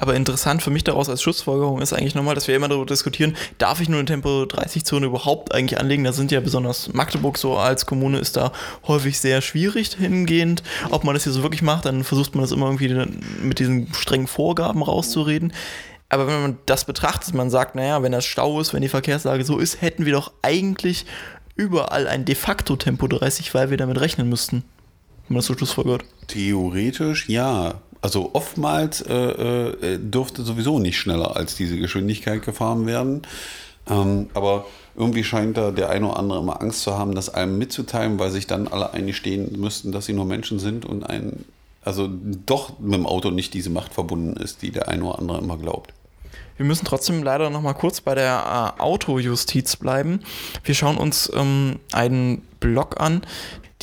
Aber 0.00 0.14
interessant 0.14 0.62
für 0.62 0.70
mich 0.70 0.82
daraus 0.82 1.10
als 1.10 1.20
Schlussfolgerung 1.20 1.82
ist 1.82 1.92
eigentlich 1.92 2.14
nochmal, 2.14 2.34
dass 2.34 2.48
wir 2.48 2.56
immer 2.56 2.68
darüber 2.68 2.86
diskutieren, 2.86 3.36
darf 3.58 3.82
ich 3.82 3.90
nur 3.90 3.98
eine 3.98 4.06
Tempo 4.06 4.44
30-Zone 4.44 5.04
überhaupt 5.04 5.54
eigentlich 5.54 5.78
anlegen? 5.78 6.04
Da 6.04 6.14
sind 6.14 6.32
ja 6.32 6.40
besonders 6.40 6.94
Magdeburg 6.94 7.36
so 7.36 7.58
als 7.58 7.84
Kommune 7.84 8.16
ist 8.16 8.38
da 8.38 8.50
häufig 8.88 9.20
sehr 9.20 9.42
schwierig 9.42 9.96
hingehend. 9.98 10.62
Ob 10.90 11.04
man 11.04 11.12
das 11.12 11.24
hier 11.24 11.34
so 11.34 11.42
wirklich 11.42 11.60
macht, 11.60 11.84
dann 11.84 12.02
versucht 12.02 12.34
man 12.34 12.40
das 12.40 12.50
immer 12.50 12.64
irgendwie 12.64 12.88
mit 13.42 13.58
diesen 13.58 13.92
strengen 13.92 14.26
Vorgaben 14.26 14.82
rauszureden. 14.82 15.52
Aber 16.08 16.26
wenn 16.26 16.40
man 16.40 16.58
das 16.64 16.86
betrachtet, 16.86 17.34
man 17.34 17.50
sagt, 17.50 17.74
naja, 17.74 18.02
wenn 18.02 18.12
das 18.12 18.24
Stau 18.24 18.58
ist, 18.58 18.72
wenn 18.72 18.80
die 18.80 18.88
Verkehrslage 18.88 19.44
so 19.44 19.58
ist, 19.58 19.82
hätten 19.82 20.06
wir 20.06 20.14
doch 20.14 20.32
eigentlich 20.40 21.04
überall 21.56 22.08
ein 22.08 22.24
de 22.24 22.36
facto 22.36 22.76
Tempo 22.76 23.06
30, 23.06 23.52
weil 23.52 23.68
wir 23.68 23.76
damit 23.76 24.00
rechnen 24.00 24.30
müssten. 24.30 24.64
Wenn 25.28 25.34
man 25.34 25.40
das 25.40 25.46
so 25.46 25.54
schlussfolgert. 25.54 26.06
Theoretisch 26.26 27.28
ja 27.28 27.82
also 28.02 28.30
oftmals 28.32 29.02
äh, 29.02 29.14
äh, 29.14 29.98
dürfte 29.98 30.42
sowieso 30.42 30.78
nicht 30.78 30.98
schneller 30.98 31.36
als 31.36 31.54
diese 31.54 31.76
Geschwindigkeit 31.76 32.42
gefahren 32.42 32.86
werden. 32.86 33.22
Ähm, 33.88 34.30
aber 34.34 34.66
irgendwie 34.96 35.24
scheint 35.24 35.56
da 35.56 35.70
der 35.70 35.90
eine 35.90 36.08
oder 36.08 36.18
andere 36.18 36.40
immer 36.40 36.60
Angst 36.60 36.82
zu 36.82 36.96
haben, 36.96 37.14
das 37.14 37.32
einem 37.32 37.58
mitzuteilen, 37.58 38.18
weil 38.18 38.30
sich 38.30 38.46
dann 38.46 38.68
alle 38.68 38.92
eingestehen 38.92 39.58
müssten, 39.60 39.92
dass 39.92 40.06
sie 40.06 40.12
nur 40.12 40.24
Menschen 40.24 40.58
sind 40.58 40.84
und 40.84 41.04
ein, 41.08 41.44
also 41.82 42.08
doch 42.46 42.78
mit 42.78 42.94
dem 42.94 43.06
Auto 43.06 43.30
nicht 43.30 43.54
diese 43.54 43.70
Macht 43.70 43.94
verbunden 43.94 44.36
ist, 44.36 44.62
die 44.62 44.70
der 44.70 44.88
eine 44.88 45.04
oder 45.04 45.18
andere 45.18 45.38
immer 45.38 45.56
glaubt. 45.56 45.92
wir 46.56 46.66
müssen 46.66 46.84
trotzdem 46.84 47.22
leider 47.22 47.50
noch 47.50 47.62
mal 47.62 47.72
kurz 47.72 48.00
bei 48.00 48.14
der 48.14 48.74
äh, 48.78 48.80
Autojustiz 48.82 49.76
bleiben. 49.76 50.20
Wir 50.64 50.74
schauen 50.74 50.98
uns 50.98 51.30
ähm, 51.34 51.80
einen 51.92 52.42
Blog 52.60 53.00
an. 53.00 53.22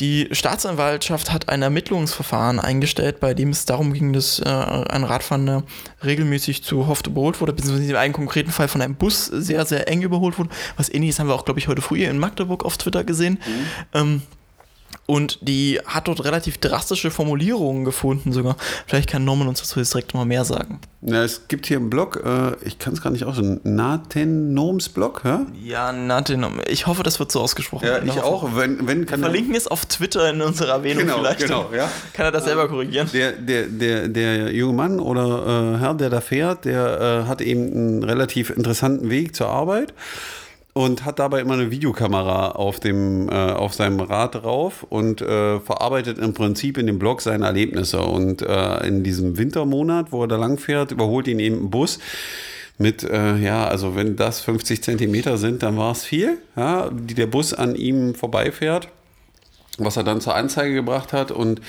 Die 0.00 0.28
Staatsanwaltschaft 0.30 1.32
hat 1.32 1.48
ein 1.48 1.62
Ermittlungsverfahren 1.62 2.60
eingestellt, 2.60 3.18
bei 3.18 3.34
dem 3.34 3.50
es 3.50 3.64
darum 3.64 3.92
ging, 3.92 4.12
dass 4.12 4.38
äh, 4.38 4.44
ein 4.44 5.02
Radfahrer 5.02 5.64
regelmäßig 6.04 6.62
zu 6.62 6.86
Hoft 6.86 7.08
überholt 7.08 7.40
wurde, 7.40 7.52
beziehungsweise 7.52 7.90
in 7.90 7.96
einem 7.96 8.12
konkreten 8.12 8.52
Fall 8.52 8.68
von 8.68 8.80
einem 8.80 8.94
Bus 8.94 9.26
sehr, 9.26 9.66
sehr 9.66 9.88
eng 9.88 10.02
überholt 10.02 10.38
wurde. 10.38 10.50
Was 10.76 10.88
ähnliches 10.88 11.18
haben 11.18 11.26
wir 11.26 11.34
auch, 11.34 11.44
glaube 11.44 11.58
ich, 11.58 11.66
heute 11.66 11.82
früh 11.82 12.04
in 12.04 12.18
Magdeburg 12.18 12.64
auf 12.64 12.78
Twitter 12.78 13.02
gesehen. 13.02 13.38
Mhm. 13.44 13.66
Ähm, 13.94 14.22
und 15.08 15.38
die 15.40 15.80
hat 15.86 16.06
dort 16.06 16.22
relativ 16.22 16.58
drastische 16.58 17.10
Formulierungen 17.10 17.86
gefunden 17.86 18.30
sogar. 18.30 18.58
Vielleicht 18.86 19.08
kann 19.08 19.24
Norman 19.24 19.48
uns 19.48 19.60
dazu 19.60 19.80
jetzt 19.80 19.94
direkt 19.94 20.12
mal 20.12 20.26
mehr 20.26 20.44
sagen. 20.44 20.80
Ja, 21.00 21.24
es 21.24 21.48
gibt 21.48 21.64
hier 21.64 21.78
einen 21.78 21.88
Blog, 21.88 22.22
äh, 22.22 22.62
ich 22.66 22.78
kann 22.78 22.92
es 22.92 23.00
gar 23.00 23.08
nicht 23.08 23.24
aussehen, 23.24 23.58
Natenoms 23.64 24.90
Blog, 24.90 25.22
ja? 25.24 25.46
Ja, 25.64 25.92
Natenom. 25.92 26.60
Ich 26.68 26.86
hoffe, 26.86 27.02
das 27.04 27.18
wird 27.18 27.32
so 27.32 27.40
ausgesprochen. 27.40 27.86
Ja, 27.86 28.02
ich 28.02 28.20
auch. 28.20 28.54
Wenn, 28.54 28.86
wenn 28.86 29.06
kann 29.06 29.20
Wir 29.20 29.28
verlinken 29.28 29.54
es 29.54 29.66
auf 29.66 29.86
Twitter 29.86 30.28
in 30.28 30.42
unserer 30.42 30.72
Erwähnung 30.72 31.04
genau, 31.04 31.18
vielleicht. 31.18 31.40
Genau, 31.40 31.70
ja. 31.74 31.90
Kann 32.12 32.26
er 32.26 32.32
das 32.32 32.44
selber 32.44 32.68
korrigieren? 32.68 33.08
Der, 33.14 33.32
der, 33.32 33.66
der, 33.66 34.08
der 34.08 34.52
junge 34.52 34.74
Mann 34.74 35.00
oder 35.00 35.76
äh, 35.76 35.78
Herr, 35.78 35.94
der 35.94 36.10
da 36.10 36.20
fährt, 36.20 36.66
der 36.66 37.24
äh, 37.24 37.28
hat 37.28 37.40
eben 37.40 37.72
einen 37.72 38.04
relativ 38.04 38.50
interessanten 38.50 39.08
Weg 39.08 39.34
zur 39.34 39.48
Arbeit 39.48 39.94
und 40.74 41.04
hat 41.04 41.18
dabei 41.18 41.40
immer 41.40 41.54
eine 41.54 41.70
Videokamera 41.70 42.52
auf, 42.52 42.78
dem, 42.80 43.28
äh, 43.28 43.32
auf 43.32 43.74
seinem 43.74 44.00
Rad 44.00 44.36
drauf 44.36 44.86
und 44.88 45.20
äh, 45.20 45.60
verarbeitet 45.60 46.18
im 46.18 46.34
Prinzip 46.34 46.78
in 46.78 46.86
dem 46.86 46.98
Blog 46.98 47.20
seine 47.20 47.46
Erlebnisse. 47.46 48.00
Und 48.02 48.42
äh, 48.42 48.86
in 48.86 49.02
diesem 49.02 49.38
Wintermonat, 49.38 50.12
wo 50.12 50.22
er 50.22 50.28
da 50.28 50.36
lang 50.36 50.58
fährt, 50.58 50.92
überholt 50.92 51.26
ihn 51.26 51.40
eben 51.40 51.64
ein 51.64 51.70
Bus 51.70 51.98
mit, 52.78 53.02
äh, 53.02 53.36
ja, 53.38 53.66
also 53.66 53.96
wenn 53.96 54.14
das 54.14 54.40
50 54.40 54.82
Zentimeter 54.82 55.36
sind, 55.36 55.64
dann 55.64 55.76
war 55.76 55.92
es 55.92 56.04
viel, 56.04 56.38
ja, 56.54 56.90
die 56.92 57.14
der 57.14 57.26
Bus 57.26 57.52
an 57.52 57.74
ihm 57.74 58.14
vorbeifährt 58.14 58.88
was 59.78 59.96
er 59.96 60.04
dann 60.04 60.20
zur 60.20 60.34
Anzeige 60.34 60.74
gebracht 60.74 61.12
hat. 61.12 61.30
Und 61.30 61.60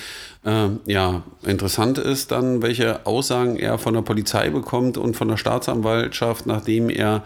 äh, 0.44 0.68
ja, 0.86 1.22
interessant 1.44 1.98
ist 1.98 2.32
dann, 2.32 2.60
welche 2.62 3.06
Aussagen 3.06 3.56
er 3.56 3.78
von 3.78 3.94
der 3.94 4.02
Polizei 4.02 4.50
bekommt 4.50 4.98
und 4.98 5.16
von 5.16 5.28
der 5.28 5.36
Staatsanwaltschaft, 5.36 6.46
nachdem 6.46 6.90
er 6.90 7.22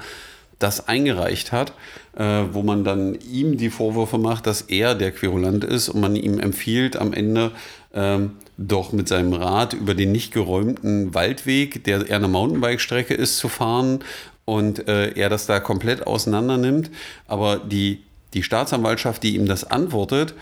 das 0.59 0.89
eingereicht 0.89 1.53
hat, 1.53 1.73
äh, 2.17 2.45
wo 2.53 2.63
man 2.63 2.85
dann 2.85 3.17
ihm 3.31 3.57
die 3.57 3.71
Vorwürfe 3.71 4.19
macht, 4.19 4.47
dass 4.47 4.63
er 4.63 4.95
der 4.95 5.13
Querulant 5.13 5.65
ist 5.65 5.89
und 5.89 6.01
man 6.01 6.17
ihm 6.17 6.39
empfiehlt, 6.39 6.97
am 6.97 7.13
Ende 7.13 7.53
ähm, 7.93 8.33
doch 8.57 8.93
mit 8.93 9.09
seinem 9.09 9.33
Rad 9.33 9.73
über 9.73 9.95
den 9.95 10.13
nicht 10.13 10.33
geräumten 10.33 11.15
Waldweg, 11.15 11.85
der 11.85 12.09
eher 12.09 12.17
eine 12.17 12.29
Mountainbike-Strecke 12.29 13.15
ist, 13.15 13.39
zu 13.39 13.49
fahren 13.49 14.01
und 14.45 14.89
äh, 14.89 15.11
er 15.13 15.29
das 15.29 15.47
da 15.47 15.61
komplett 15.61 16.07
auseinander 16.07 16.57
nimmt. 16.57 16.91
Aber 17.27 17.57
die, 17.57 18.03
die 18.33 18.43
Staatsanwaltschaft, 18.43 19.23
die 19.23 19.35
ihm 19.35 19.47
das 19.47 19.65
antwortet, 19.65 20.35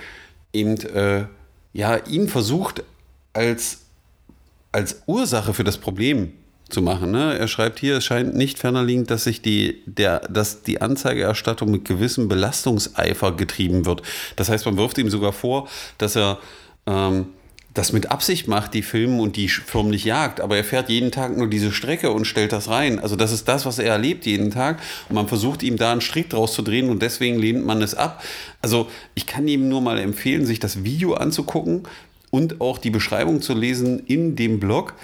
eben 0.53 0.79
äh, 0.79 1.25
ja, 1.73 1.97
ihn 1.97 2.29
versucht 2.29 2.83
als, 3.33 3.81
als 4.73 5.03
Ursache 5.07 5.55
für 5.55 5.65
das 5.65 5.79
Problem 5.79 6.33
zu 6.73 6.83
machen. 6.83 7.11
Ne? 7.11 7.39
Er 7.39 7.49
schreibt 7.49 7.79
hier, 7.79 7.99
es 7.99 8.05
scheint 8.05 8.35
nicht 8.35 8.59
ferner 8.59 8.83
liegend, 8.83 9.11
dass 9.11 9.25
sich 9.25 9.43
die, 9.43 9.83
der, 9.87 10.21
dass 10.21 10.63
die 10.63 10.81
Anzeigerstattung 10.81 11.71
mit 11.71 11.85
gewissem 11.85 12.29
Belastungseifer 12.29 13.33
getrieben 13.33 13.87
wird. 13.87 14.03
Das 14.37 14.49
heißt, 14.49 14.67
man 14.67 14.77
wirft 14.77 14.99
ihm 14.99 15.11
sogar 15.11 15.33
vor, 15.33 15.69
dass 15.99 16.17
er 16.17 16.39
ähm, 16.87 17.27
das 17.75 17.93
mit 17.93 18.11
Absicht 18.11 18.49
macht, 18.49 18.75
die 18.75 18.83
filmen 18.83 19.21
und 19.21 19.37
die 19.37 19.49
förmlich 19.49 20.05
jagt, 20.05 20.41
aber 20.41 20.57
er 20.57 20.65
fährt 20.65 20.91
jeden 20.91 21.11
Tag 21.11 21.37
nur 21.37 21.49
diese 21.49 21.73
Strecke 21.73 22.11
und 22.11 22.27
stellt 22.27 22.53
das 22.53 22.69
rein. 22.69 22.99
Also 22.99 23.17
das 23.17 23.33
ist 23.33 23.49
das, 23.49 23.65
was 23.65 23.79
er 23.79 23.91
erlebt 23.91 24.27
jeden 24.27 24.51
Tag 24.51 24.79
und 25.09 25.15
man 25.15 25.29
versucht 25.29 25.63
ihm 25.63 25.77
da 25.77 25.93
einen 25.93 26.03
Strick 26.03 26.29
draus 26.29 26.53
zu 26.53 26.63
drehen 26.63 26.91
und 26.91 27.01
deswegen 27.01 27.39
lehnt 27.39 27.65
man 27.65 27.81
es 27.81 27.95
ab. 27.95 28.23
Also 28.61 28.89
ich 29.15 29.27
kann 29.27 29.49
ihm 29.49 29.69
nur 29.69 29.81
mal 29.81 29.99
empfehlen, 29.99 30.45
sich 30.45 30.61
das 30.61 30.85
Video 30.85 31.15
anzugucken 31.15 31.85
und 32.31 32.61
auch 32.61 32.79
die 32.79 32.91
Beschreibung 32.91 33.41
zu 33.41 33.55
lesen 33.55 34.01
in 34.01 34.37
dem 34.37 34.61
Blog 34.61 34.95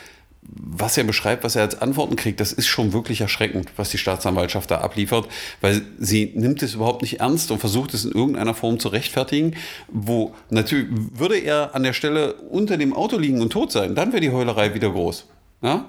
was 0.48 0.96
er 0.96 1.04
beschreibt, 1.04 1.44
was 1.44 1.56
er 1.56 1.62
als 1.62 1.80
Antworten 1.80 2.16
kriegt, 2.16 2.40
das 2.40 2.52
ist 2.52 2.66
schon 2.66 2.92
wirklich 2.92 3.20
erschreckend, 3.20 3.70
was 3.76 3.90
die 3.90 3.98
Staatsanwaltschaft 3.98 4.70
da 4.70 4.78
abliefert, 4.78 5.28
weil 5.60 5.82
sie 5.98 6.32
nimmt 6.34 6.62
es 6.62 6.74
überhaupt 6.74 7.02
nicht 7.02 7.20
ernst 7.20 7.50
und 7.50 7.58
versucht 7.58 7.94
es 7.94 8.04
in 8.04 8.12
irgendeiner 8.12 8.54
Form 8.54 8.78
zu 8.78 8.88
rechtfertigen, 8.88 9.54
wo 9.88 10.34
natürlich 10.50 10.86
würde 10.90 11.38
er 11.38 11.74
an 11.74 11.82
der 11.82 11.92
Stelle 11.92 12.34
unter 12.34 12.76
dem 12.76 12.94
Auto 12.94 13.18
liegen 13.18 13.42
und 13.42 13.50
tot 13.50 13.72
sein, 13.72 13.94
dann 13.94 14.12
wäre 14.12 14.20
die 14.20 14.30
Heulerei 14.30 14.74
wieder 14.74 14.90
groß. 14.90 15.26
Ja? 15.62 15.86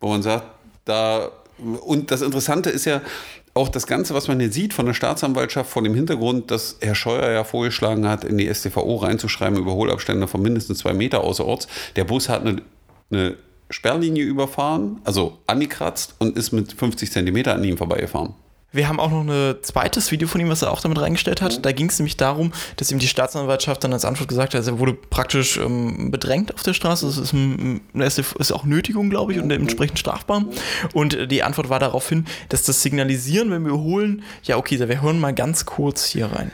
Wo 0.00 0.08
man 0.08 0.22
sagt, 0.22 0.46
da 0.84 1.30
und 1.58 2.10
das 2.10 2.22
Interessante 2.22 2.70
ist 2.70 2.86
ja, 2.86 3.02
auch 3.52 3.68
das 3.68 3.86
Ganze, 3.86 4.14
was 4.14 4.28
man 4.28 4.38
hier 4.38 4.52
sieht 4.52 4.72
von 4.72 4.86
der 4.86 4.94
Staatsanwaltschaft, 4.94 5.70
vor 5.70 5.82
dem 5.82 5.94
Hintergrund, 5.94 6.50
dass 6.50 6.76
Herr 6.80 6.94
Scheuer 6.94 7.30
ja 7.30 7.44
vorgeschlagen 7.44 8.08
hat, 8.08 8.24
in 8.24 8.38
die 8.38 8.52
StVO 8.52 8.96
reinzuschreiben, 8.96 9.58
Überholabstände 9.58 10.28
von 10.28 10.40
mindestens 10.40 10.78
zwei 10.78 10.92
Meter 10.92 11.22
außerorts. 11.22 11.66
Der 11.96 12.04
Bus 12.04 12.28
hat 12.28 12.42
eine, 12.42 12.62
eine 13.10 13.36
Sperrlinie 13.70 14.24
überfahren, 14.24 15.00
also 15.04 15.38
angekratzt 15.46 16.14
und 16.18 16.36
ist 16.36 16.52
mit 16.52 16.72
50 16.72 17.10
Zentimeter 17.10 17.54
an 17.54 17.64
ihm 17.64 17.76
vorbeigefahren. 17.76 18.34
Wir 18.72 18.88
haben 18.88 19.00
auch 19.00 19.10
noch 19.10 19.24
ein 19.26 19.56
zweites 19.62 20.12
Video 20.12 20.28
von 20.28 20.40
ihm, 20.40 20.48
was 20.48 20.62
er 20.62 20.70
auch 20.70 20.80
damit 20.80 21.00
reingestellt 21.00 21.42
hat. 21.42 21.58
Mhm. 21.58 21.62
Da 21.62 21.72
ging 21.72 21.88
es 21.88 21.98
nämlich 21.98 22.16
darum, 22.16 22.52
dass 22.76 22.92
ihm 22.92 23.00
die 23.00 23.08
Staatsanwaltschaft 23.08 23.82
dann 23.82 23.92
als 23.92 24.04
Antwort 24.04 24.28
gesagt 24.28 24.54
hat, 24.54 24.64
er 24.64 24.78
wurde 24.78 24.94
praktisch 24.94 25.56
ähm, 25.56 26.12
bedrängt 26.12 26.54
auf 26.54 26.62
der 26.62 26.74
Straße. 26.74 27.06
Das 27.06 27.18
ist, 27.18 27.32
ein, 27.32 27.80
ist 27.94 28.52
auch 28.52 28.64
Nötigung, 28.64 29.10
glaube 29.10 29.32
ich, 29.32 29.40
und 29.40 29.48
dementsprechend 29.48 29.98
strafbar. 29.98 30.44
Und 30.92 31.32
die 31.32 31.42
Antwort 31.42 31.68
war 31.68 31.80
daraufhin, 31.80 32.26
dass 32.48 32.62
das 32.62 32.82
Signalisieren, 32.82 33.50
wenn 33.50 33.64
wir 33.64 33.76
holen, 33.76 34.22
ja, 34.44 34.56
okay, 34.56 34.78
wir 34.78 35.02
hören 35.02 35.18
mal 35.18 35.34
ganz 35.34 35.66
kurz 35.66 36.04
hier 36.04 36.26
rein. 36.26 36.52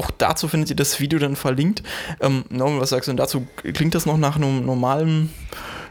Auch 0.00 0.10
dazu 0.10 0.48
findet 0.48 0.70
ihr 0.70 0.76
das 0.76 0.98
Video 0.98 1.18
dann 1.18 1.36
verlinkt. 1.36 1.82
Ähm, 2.22 2.44
Norman, 2.48 2.80
was 2.80 2.88
sagst 2.88 3.06
du 3.06 3.12
denn 3.12 3.18
dazu? 3.18 3.46
Klingt 3.74 3.94
das 3.94 4.06
noch 4.06 4.16
nach 4.16 4.36
einem 4.36 4.64
normalen 4.64 5.28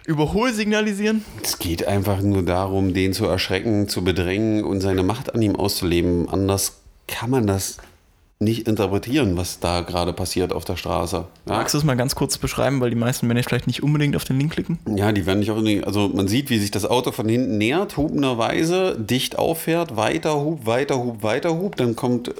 Überholsignalisieren? 0.07 1.23
Es 1.43 1.59
geht 1.59 1.85
einfach 1.85 2.19
nur 2.19 2.41
darum, 2.41 2.95
den 2.95 3.13
zu 3.13 3.27
erschrecken, 3.27 3.87
zu 3.87 4.03
bedrängen 4.03 4.63
und 4.63 4.81
seine 4.81 5.03
Macht 5.03 5.35
an 5.35 5.43
ihm 5.43 5.55
auszuleben. 5.55 6.27
Anders 6.27 6.77
kann 7.07 7.29
man 7.29 7.45
das 7.45 7.77
nicht 8.39 8.67
interpretieren, 8.67 9.37
was 9.37 9.59
da 9.59 9.81
gerade 9.81 10.11
passiert 10.11 10.53
auf 10.53 10.65
der 10.65 10.75
Straße. 10.75 11.17
Ja? 11.17 11.25
Magst 11.45 11.75
du 11.75 11.77
es 11.77 11.83
mal 11.83 11.95
ganz 11.95 12.15
kurz 12.15 12.39
beschreiben, 12.39 12.81
weil 12.81 12.89
die 12.89 12.95
meisten 12.95 13.29
werden 13.29 13.43
vielleicht 13.43 13.67
nicht 13.67 13.83
unbedingt 13.83 14.15
auf 14.15 14.23
den 14.23 14.39
Link 14.39 14.53
klicken? 14.53 14.79
Ja, 14.95 15.11
die 15.11 15.27
werden 15.27 15.37
nicht 15.37 15.51
unbedingt. 15.51 15.85
Also 15.85 16.09
man 16.09 16.27
sieht, 16.27 16.49
wie 16.49 16.57
sich 16.57 16.71
das 16.71 16.85
Auto 16.85 17.11
von 17.11 17.29
hinten 17.29 17.59
nähert, 17.59 17.95
hupenderweise, 17.95 18.97
dicht 18.99 19.37
auffährt, 19.37 19.97
weiter 19.97 20.41
hub, 20.41 20.65
weiter 20.65 20.97
hub, 20.97 21.21
weiter 21.21 21.55
hub, 21.55 21.75
dann 21.75 21.95
kommt 21.95 22.29
äh, 22.29 22.33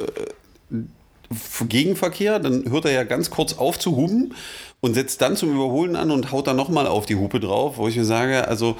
Gegenverkehr, 1.67 2.39
dann 2.39 2.69
hört 2.69 2.86
er 2.86 2.91
ja 2.91 3.03
ganz 3.03 3.29
kurz 3.29 3.53
auf 3.53 3.77
zu 3.77 3.95
hupen 3.95 4.33
und 4.81 4.93
setzt 4.93 5.21
dann 5.21 5.36
zum 5.36 5.51
Überholen 5.51 5.95
an 5.95 6.12
und 6.12 6.31
haut 6.31 6.48
dann 6.48 6.55
nochmal 6.55 6.88
auf 6.88 7.05
die 7.05 7.15
Hupe 7.15 7.39
drauf, 7.39 7.77
wo 7.77 7.88
ich 7.88 7.95
mir 7.95 8.05
sage, 8.05 8.48
also 8.48 8.75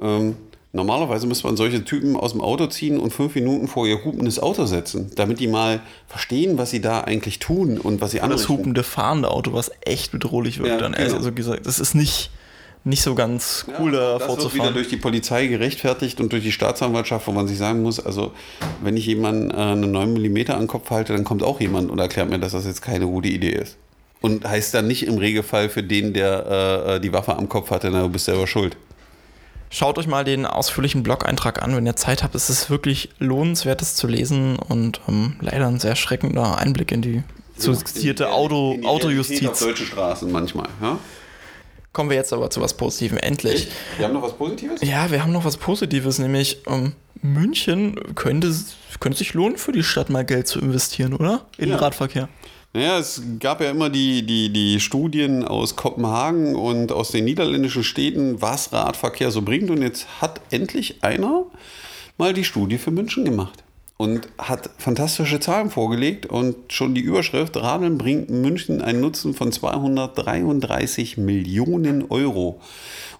ähm, 0.00 0.36
normalerweise 0.72 1.26
müsste 1.26 1.46
man 1.46 1.56
solche 1.56 1.84
Typen 1.84 2.16
aus 2.16 2.32
dem 2.32 2.40
Auto 2.40 2.66
ziehen 2.66 2.98
und 2.98 3.12
fünf 3.12 3.34
Minuten 3.34 3.68
vor 3.68 3.86
ihr 3.86 4.04
hupendes 4.04 4.38
Auto 4.38 4.66
setzen, 4.66 5.10
damit 5.16 5.40
die 5.40 5.48
mal 5.48 5.80
verstehen, 6.06 6.58
was 6.58 6.70
sie 6.70 6.80
da 6.80 7.00
eigentlich 7.00 7.38
tun 7.38 7.78
und 7.78 8.00
was 8.00 8.12
sie 8.12 8.20
anrichten. 8.20 8.42
Das 8.42 8.48
hupende 8.48 8.82
fahrende 8.82 9.30
Auto, 9.30 9.52
was 9.52 9.70
echt 9.80 10.12
bedrohlich 10.12 10.58
wird. 10.58 10.68
Ja, 10.68 10.78
dann 10.78 10.92
genau. 10.92 11.14
also 11.14 11.32
gesagt, 11.32 11.66
das 11.66 11.80
ist 11.80 11.94
nicht 11.94 12.30
nicht 12.88 13.02
so 13.02 13.14
ganz 13.14 13.66
cool 13.78 13.94
ja, 13.94 14.00
da 14.00 14.18
vorzufahren. 14.18 14.36
Das 14.36 14.42
wird 14.42 14.54
wieder 14.54 14.72
durch 14.72 14.88
die 14.88 14.96
Polizei 14.96 15.46
gerechtfertigt 15.46 16.20
und 16.20 16.32
durch 16.32 16.42
die 16.42 16.52
Staatsanwaltschaft, 16.52 17.26
wo 17.26 17.32
man 17.32 17.46
sich 17.46 17.58
sagen 17.58 17.82
muss, 17.82 18.04
also 18.04 18.32
wenn 18.82 18.96
ich 18.96 19.06
jemanden 19.06 19.50
äh, 19.50 19.54
eine 19.54 19.86
9 19.86 20.14
mm 20.14 20.50
an 20.50 20.60
den 20.60 20.66
Kopf 20.66 20.90
halte, 20.90 21.12
dann 21.12 21.24
kommt 21.24 21.42
auch 21.42 21.60
jemand 21.60 21.90
und 21.90 21.98
erklärt 21.98 22.30
mir, 22.30 22.38
dass 22.38 22.52
das 22.52 22.64
jetzt 22.64 22.82
keine 22.82 23.06
gute 23.06 23.28
Idee 23.28 23.52
ist. 23.52 23.76
Und 24.20 24.48
heißt 24.48 24.74
dann 24.74 24.88
nicht 24.88 25.06
im 25.06 25.18
Regelfall 25.18 25.68
für 25.68 25.82
den, 25.82 26.12
der 26.12 26.46
äh, 26.46 26.96
äh 26.96 27.00
die 27.00 27.12
Waffe 27.12 27.36
am 27.36 27.48
Kopf 27.48 27.70
hatte, 27.70 27.90
na, 27.90 28.02
du 28.02 28.08
bist 28.08 28.24
selber 28.24 28.46
schuld. 28.46 28.76
Schaut 29.70 29.98
euch 29.98 30.06
mal 30.06 30.24
den 30.24 30.46
ausführlichen 30.46 31.02
Blog-Eintrag 31.02 31.62
an, 31.62 31.76
wenn 31.76 31.84
ihr 31.84 31.94
Zeit 31.94 32.22
habt. 32.22 32.34
Es 32.34 32.48
ist 32.48 32.70
wirklich 32.70 33.10
lohnenswert, 33.18 33.82
das 33.82 33.94
zu 33.94 34.06
lesen 34.06 34.58
und 34.58 35.02
ähm, 35.06 35.36
leider 35.40 35.66
ein 35.68 35.78
sehr 35.78 35.94
schreckender 35.94 36.56
Einblick 36.56 36.90
in 36.90 37.02
die 37.02 37.22
zu 37.58 37.74
zitierte 37.74 38.30
Auto, 38.30 38.72
in 38.72 38.82
die 38.82 38.86
Autojustiz. 38.86 39.46
Auf 39.46 39.58
deutsche 39.58 39.84
Straßen 39.84 40.32
manchmal. 40.32 40.68
Ja? 40.80 40.98
Kommen 41.98 42.10
wir 42.10 42.16
jetzt 42.16 42.32
aber 42.32 42.48
zu 42.48 42.60
was 42.60 42.74
Positivem, 42.74 43.18
endlich. 43.18 43.66
Wir 43.96 44.06
haben 44.06 44.14
noch 44.14 44.22
was 44.22 44.34
Positives? 44.34 44.80
Ja, 44.82 45.10
wir 45.10 45.20
haben 45.20 45.32
noch 45.32 45.44
was 45.44 45.56
Positives, 45.56 46.20
nämlich 46.20 46.58
ähm, 46.68 46.92
München 47.22 48.14
könnte, 48.14 48.54
könnte 49.00 49.18
sich 49.18 49.34
lohnen, 49.34 49.58
für 49.58 49.72
die 49.72 49.82
Stadt 49.82 50.08
mal 50.08 50.24
Geld 50.24 50.46
zu 50.46 50.60
investieren, 50.60 51.12
oder? 51.12 51.46
In 51.56 51.70
ja. 51.70 51.74
den 51.74 51.80
Radverkehr. 51.80 52.28
Naja, 52.72 53.00
es 53.00 53.20
gab 53.40 53.60
ja 53.60 53.72
immer 53.72 53.90
die, 53.90 54.24
die, 54.24 54.52
die 54.52 54.78
Studien 54.78 55.44
aus 55.44 55.74
Kopenhagen 55.74 56.54
und 56.54 56.92
aus 56.92 57.10
den 57.10 57.24
niederländischen 57.24 57.82
Städten, 57.82 58.40
was 58.40 58.72
Radverkehr 58.72 59.32
so 59.32 59.42
bringt. 59.42 59.68
Und 59.68 59.82
jetzt 59.82 60.06
hat 60.20 60.40
endlich 60.52 61.02
einer 61.02 61.46
mal 62.16 62.32
die 62.32 62.44
Studie 62.44 62.78
für 62.78 62.92
München 62.92 63.24
gemacht 63.24 63.64
und 63.98 64.28
hat 64.38 64.70
fantastische 64.78 65.40
Zahlen 65.40 65.70
vorgelegt 65.70 66.24
und 66.24 66.72
schon 66.72 66.94
die 66.94 67.00
Überschrift 67.00 67.56
Radeln 67.56 67.98
bringt 67.98 68.30
München 68.30 68.80
einen 68.80 69.00
Nutzen 69.00 69.34
von 69.34 69.50
233 69.50 71.18
Millionen 71.18 72.08
Euro. 72.08 72.60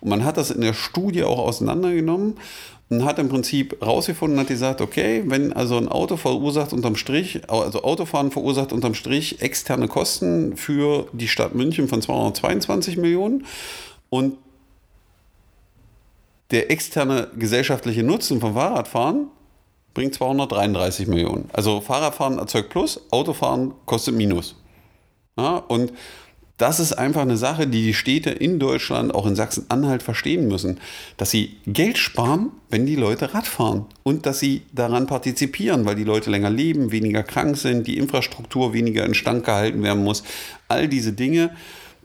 Und 0.01 0.09
man 0.09 0.25
hat 0.25 0.37
das 0.37 0.53
in 0.53 0.61
der 0.61 0.75
Studie 0.75 1.25
auch 1.25 1.41
auseinandergenommen 1.41 2.37
und 2.91 3.05
hat 3.05 3.19
im 3.19 3.29
Prinzip 3.29 3.85
rausgefunden, 3.85 4.39
hat 4.39 4.47
gesagt, 4.47 4.81
okay, 4.81 5.25
wenn 5.27 5.53
also 5.53 5.77
ein 5.77 5.89
Auto 5.89 6.17
verursacht 6.17 6.73
unterm 6.73 6.95
Strich, 6.95 7.51
also 7.51 7.83
Autofahren 7.83 8.31
verursacht 8.31 8.73
unterm 8.73 8.95
Strich 8.95 9.43
externe 9.43 9.89
Kosten 9.89 10.57
für 10.57 11.09
die 11.13 11.27
Stadt 11.27 11.57
München 11.57 11.89
von 11.89 12.01
222 12.01 12.99
Millionen 12.99 13.47
und 14.11 14.37
der 16.53 16.71
externe 16.71 17.27
gesellschaftliche 17.37 18.05
Nutzen 18.05 18.41
vom 18.41 18.55
Fahrradfahren 18.55 19.27
bringt 19.95 20.15
233 20.15 21.07
Millionen. 21.07 21.49
Also 21.53 21.81
Fahrradfahren 21.81 22.39
erzeugt 22.39 22.71
Plus, 22.71 23.01
Autofahren 23.11 23.73
kostet 23.87 24.15
Minus. 24.15 24.55
Ja, 25.37 25.57
und 25.57 25.93
das 26.59 26.81
ist 26.81 26.93
einfach 26.93 27.23
eine 27.23 27.37
Sache, 27.37 27.69
die 27.69 27.85
die 27.85 27.95
Städte 27.95 28.31
in 28.31 28.59
Deutschland, 28.59 29.15
auch 29.15 29.27
in 29.27 29.37
Sachsen-Anhalt 29.37 30.03
verstehen 30.03 30.49
müssen, 30.49 30.81
dass 31.17 31.31
sie 31.31 31.57
Geld 31.67 31.99
sparen, 31.99 32.51
wenn 32.69 32.85
die 32.85 32.97
Leute 32.97 33.33
Rad 33.33 33.47
fahren 33.47 33.87
und 34.03 34.27
dass 34.27 34.41
sie 34.41 34.63
daran 34.73 35.07
partizipieren, 35.07 35.85
weil 35.85 35.95
die 35.95 36.05
Leute 36.05 36.31
länger 36.31 36.51
leben, 36.51 36.91
weniger 36.91 37.23
krank 37.23 37.57
sind, 37.57 37.87
die 37.87 37.97
Infrastruktur 37.97 38.73
weniger 38.73 39.07
instand 39.07 39.45
gehalten 39.45 39.85
werden 39.85 40.03
muss. 40.03 40.25
All 40.67 40.89
diese 40.89 41.13
Dinge, 41.13 41.55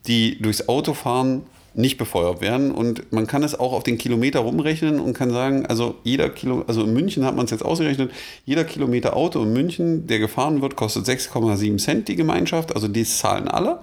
die 0.06 0.40
durchs 0.40 0.68
Autofahren 0.68 1.42
nicht 1.76 1.98
befeuert 1.98 2.42
werden. 2.42 2.72
Und 2.72 3.12
man 3.12 3.28
kann 3.28 3.44
es 3.44 3.60
auch 3.60 3.74
auf 3.74 3.84
den 3.84 3.98
Kilometer 3.98 4.40
rumrechnen 4.40 5.00
und 5.00 5.14
kann 5.14 5.32
sagen, 5.32 5.66
also 5.66 5.96
jeder 6.04 6.30
Kilo, 6.30 6.64
also 6.68 6.84
in 6.84 6.94
München 6.94 7.26
hat 7.26 7.36
man 7.36 7.46
es 7.46 7.52
jetzt 7.52 7.66
ausgerechnet, 7.66 8.12
jeder 8.46 8.64
Kilometer 8.64 9.16
Auto 9.16 9.42
in 9.44 9.54
München, 9.54 10.08
der 10.08 10.20
gefahren 10.20 10.62
wird, 10.62 10.76
kostet 10.76 11.06
6,7 11.06 11.78
Cent 11.78 12.08
die 12.08 12.16
Gemeinschaft, 12.16 12.76
also 12.76 12.88
die 12.88 13.04
zahlen 13.04 13.48
alle. 13.48 13.80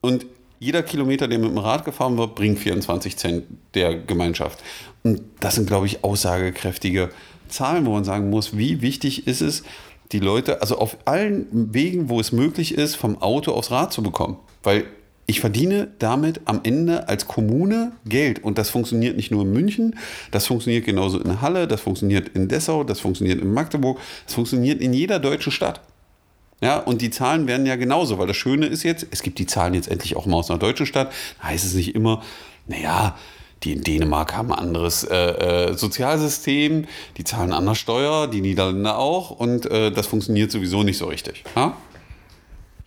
Und 0.00 0.26
jeder 0.58 0.82
Kilometer, 0.82 1.26
der 1.26 1.38
mit 1.38 1.50
dem 1.50 1.58
Rad 1.58 1.84
gefahren 1.84 2.18
wird, 2.18 2.34
bringt 2.34 2.58
24 2.58 3.16
Cent 3.16 3.44
der 3.74 3.96
Gemeinschaft. 3.96 4.58
Und 5.02 5.22
das 5.40 5.54
sind, 5.54 5.66
glaube 5.66 5.86
ich, 5.86 6.04
aussagekräftige 6.04 7.10
Zahlen, 7.48 7.86
wo 7.86 7.92
man 7.92 8.04
sagen 8.04 8.30
muss, 8.30 8.56
wie 8.56 8.82
wichtig 8.82 9.26
ist 9.26 9.40
es, 9.40 9.62
die 10.12 10.18
Leute, 10.18 10.60
also 10.60 10.78
auf 10.78 10.96
allen 11.04 11.46
Wegen, 11.72 12.08
wo 12.08 12.20
es 12.20 12.32
möglich 12.32 12.74
ist, 12.74 12.96
vom 12.96 13.20
Auto 13.22 13.52
aufs 13.52 13.70
Rad 13.70 13.92
zu 13.92 14.02
bekommen. 14.02 14.36
Weil 14.62 14.84
ich 15.30 15.40
verdiene 15.40 15.88
damit 16.00 16.40
am 16.46 16.60
Ende 16.64 17.08
als 17.08 17.28
Kommune 17.28 17.92
Geld. 18.04 18.42
Und 18.42 18.58
das 18.58 18.68
funktioniert 18.68 19.16
nicht 19.16 19.30
nur 19.30 19.42
in 19.42 19.52
München, 19.52 19.96
das 20.32 20.46
funktioniert 20.46 20.84
genauso 20.84 21.20
in 21.20 21.40
Halle, 21.40 21.68
das 21.68 21.80
funktioniert 21.80 22.30
in 22.30 22.48
Dessau, 22.48 22.82
das 22.82 22.98
funktioniert 22.98 23.40
in 23.40 23.52
Magdeburg, 23.52 24.00
das 24.26 24.34
funktioniert 24.34 24.80
in 24.80 24.92
jeder 24.92 25.20
deutschen 25.20 25.52
Stadt. 25.52 25.80
Ja, 26.60 26.78
und 26.78 27.00
die 27.00 27.10
Zahlen 27.10 27.46
werden 27.46 27.64
ja 27.64 27.76
genauso, 27.76 28.18
weil 28.18 28.26
das 28.26 28.36
Schöne 28.36 28.66
ist 28.66 28.82
jetzt, 28.82 29.06
es 29.12 29.22
gibt 29.22 29.38
die 29.38 29.46
Zahlen 29.46 29.72
jetzt 29.74 29.88
endlich 29.88 30.16
auch 30.16 30.26
mal 30.26 30.36
aus 30.36 30.50
einer 30.50 30.58
deutschen 30.58 30.84
Stadt. 30.84 31.12
Da 31.40 31.48
heißt 31.48 31.64
es 31.64 31.74
nicht 31.74 31.94
immer, 31.94 32.22
naja, 32.66 33.16
die 33.62 33.72
in 33.72 33.82
Dänemark 33.82 34.36
haben 34.36 34.52
ein 34.52 34.58
anderes 34.58 35.04
äh, 35.04 35.16
äh, 35.16 35.74
Sozialsystem, 35.74 36.86
die 37.16 37.24
zahlen 37.24 37.52
anders 37.52 37.78
Steuer, 37.78 38.26
die 38.26 38.40
Niederländer 38.40 38.98
auch 38.98 39.30
und 39.30 39.66
äh, 39.66 39.92
das 39.92 40.08
funktioniert 40.08 40.50
sowieso 40.50 40.82
nicht 40.82 40.98
so 40.98 41.06
richtig. 41.06 41.44
Ja? 41.54 41.76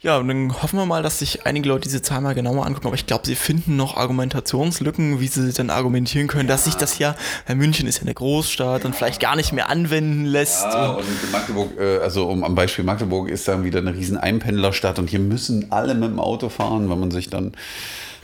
Ja, 0.04 0.18
und 0.18 0.28
dann 0.28 0.62
hoffen 0.62 0.78
wir 0.78 0.86
mal, 0.86 1.02
dass 1.02 1.20
sich 1.20 1.46
einige 1.46 1.70
Leute 1.70 1.84
diese 1.84 2.02
Zahl 2.02 2.20
mal 2.20 2.36
genauer 2.36 2.66
angucken. 2.66 2.88
Aber 2.88 2.96
ich 2.96 3.06
glaube, 3.06 3.26
sie 3.26 3.36
finden 3.36 3.78
noch 3.78 3.96
Argumentationslücken, 3.96 5.22
wie 5.22 5.28
sie 5.28 5.54
dann 5.54 5.70
argumentieren 5.70 6.28
können, 6.28 6.50
ja. 6.50 6.56
dass 6.56 6.66
sich 6.66 6.76
das 6.76 7.00
ja, 7.00 7.16
München 7.48 7.88
ist 7.88 8.00
ja 8.00 8.02
eine 8.02 8.14
Großstadt 8.14 8.84
und 8.84 8.98
vielleicht 8.98 9.22
gar 9.22 9.38
nicht 9.38 9.54
mehr 9.54 9.70
anwenden 9.70 10.26
lässt. 10.26 10.64
Ja, 10.64 10.90
und, 10.90 11.06
und 11.06 11.32
Magdeburg, 11.32 11.80
äh, 11.80 12.00
also 12.00 12.26
um, 12.26 12.44
am 12.44 12.54
Beispiel 12.54 12.84
Magdeburg 12.84 13.30
ist 13.30 13.48
dann 13.48 13.64
wieder 13.64 13.80
eine 13.80 13.96
riesen 13.96 14.18
Einpendlerstadt 14.18 15.00
und 15.00 15.10
hier 15.10 15.20
müssen 15.20 15.72
alle 15.72 15.96
mit 15.96 16.10
dem 16.10 16.20
Auto 16.20 16.50
fahren, 16.50 16.90
wenn 16.90 17.00
man 17.00 17.10
sich 17.10 17.30
dann 17.30 17.54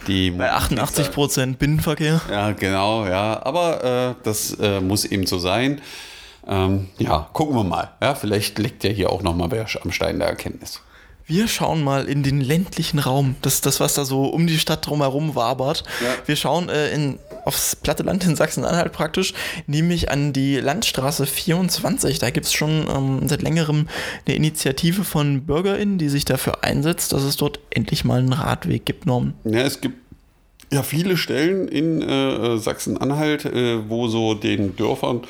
die 0.07 0.31
bei 0.31 0.51
88 0.51 1.11
Prozent 1.11 1.59
Binnenverkehr. 1.59 2.19
Ja, 2.29 2.51
genau, 2.51 3.05
ja. 3.05 3.41
Aber 3.45 3.83
äh, 3.85 4.15
das 4.23 4.51
äh, 4.59 4.81
muss 4.81 5.05
eben 5.05 5.25
so 5.25 5.39
sein. 5.39 5.79
Ähm, 6.45 6.89
ja, 6.97 7.29
gucken 7.31 7.55
wir 7.55 7.63
mal. 7.63 7.91
Ja, 8.01 8.15
vielleicht 8.15 8.59
liegt 8.59 8.83
ja 8.83 8.89
hier 8.89 9.11
auch 9.11 9.21
noch 9.21 9.35
mal 9.35 9.49
wer 9.51 9.65
am 9.81 9.91
Stein 9.93 10.19
der 10.19 10.27
Erkenntnis 10.27 10.81
wir 11.29 11.47
schauen 11.47 11.83
mal 11.83 12.09
in 12.09 12.23
den 12.23 12.41
ländlichen 12.41 12.97
Raum. 12.97 13.35
Das 13.43 13.61
das, 13.61 13.79
was 13.79 13.93
da 13.93 14.03
so 14.03 14.25
um 14.25 14.47
die 14.47 14.57
Stadt 14.57 14.85
drumherum 14.85 15.35
wabert. 15.35 15.83
Ja. 16.01 16.07
Wir 16.25 16.35
schauen 16.35 16.69
äh, 16.69 16.91
in, 16.91 17.19
aufs 17.45 17.75
platte 17.75 18.01
Land 18.01 18.25
in 18.25 18.35
Sachsen-Anhalt 18.35 18.91
praktisch, 18.91 19.35
nämlich 19.67 20.09
an 20.09 20.33
die 20.33 20.57
Landstraße 20.57 21.27
24. 21.27 22.17
Da 22.17 22.31
gibt 22.31 22.47
es 22.47 22.53
schon 22.53 22.87
ähm, 22.89 23.27
seit 23.27 23.43
längerem 23.43 23.87
eine 24.25 24.35
Initiative 24.35 25.03
von 25.03 25.45
BürgerInnen, 25.45 25.99
die 25.99 26.09
sich 26.09 26.25
dafür 26.25 26.63
einsetzt, 26.63 27.13
dass 27.13 27.21
es 27.21 27.37
dort 27.37 27.59
endlich 27.69 28.03
mal 28.03 28.19
einen 28.19 28.33
Radweg 28.33 28.85
gibt, 28.85 29.05
Norm. 29.05 29.35
Ja, 29.43 29.61
es 29.61 29.81
gibt 29.81 29.97
ja, 30.71 30.83
viele 30.83 31.17
Stellen 31.17 31.67
in 31.67 32.01
äh, 32.01 32.57
Sachsen-Anhalt, 32.57 33.45
äh, 33.45 33.89
wo 33.89 34.07
so 34.07 34.35
den 34.35 34.75
Dörfern, 34.75 35.21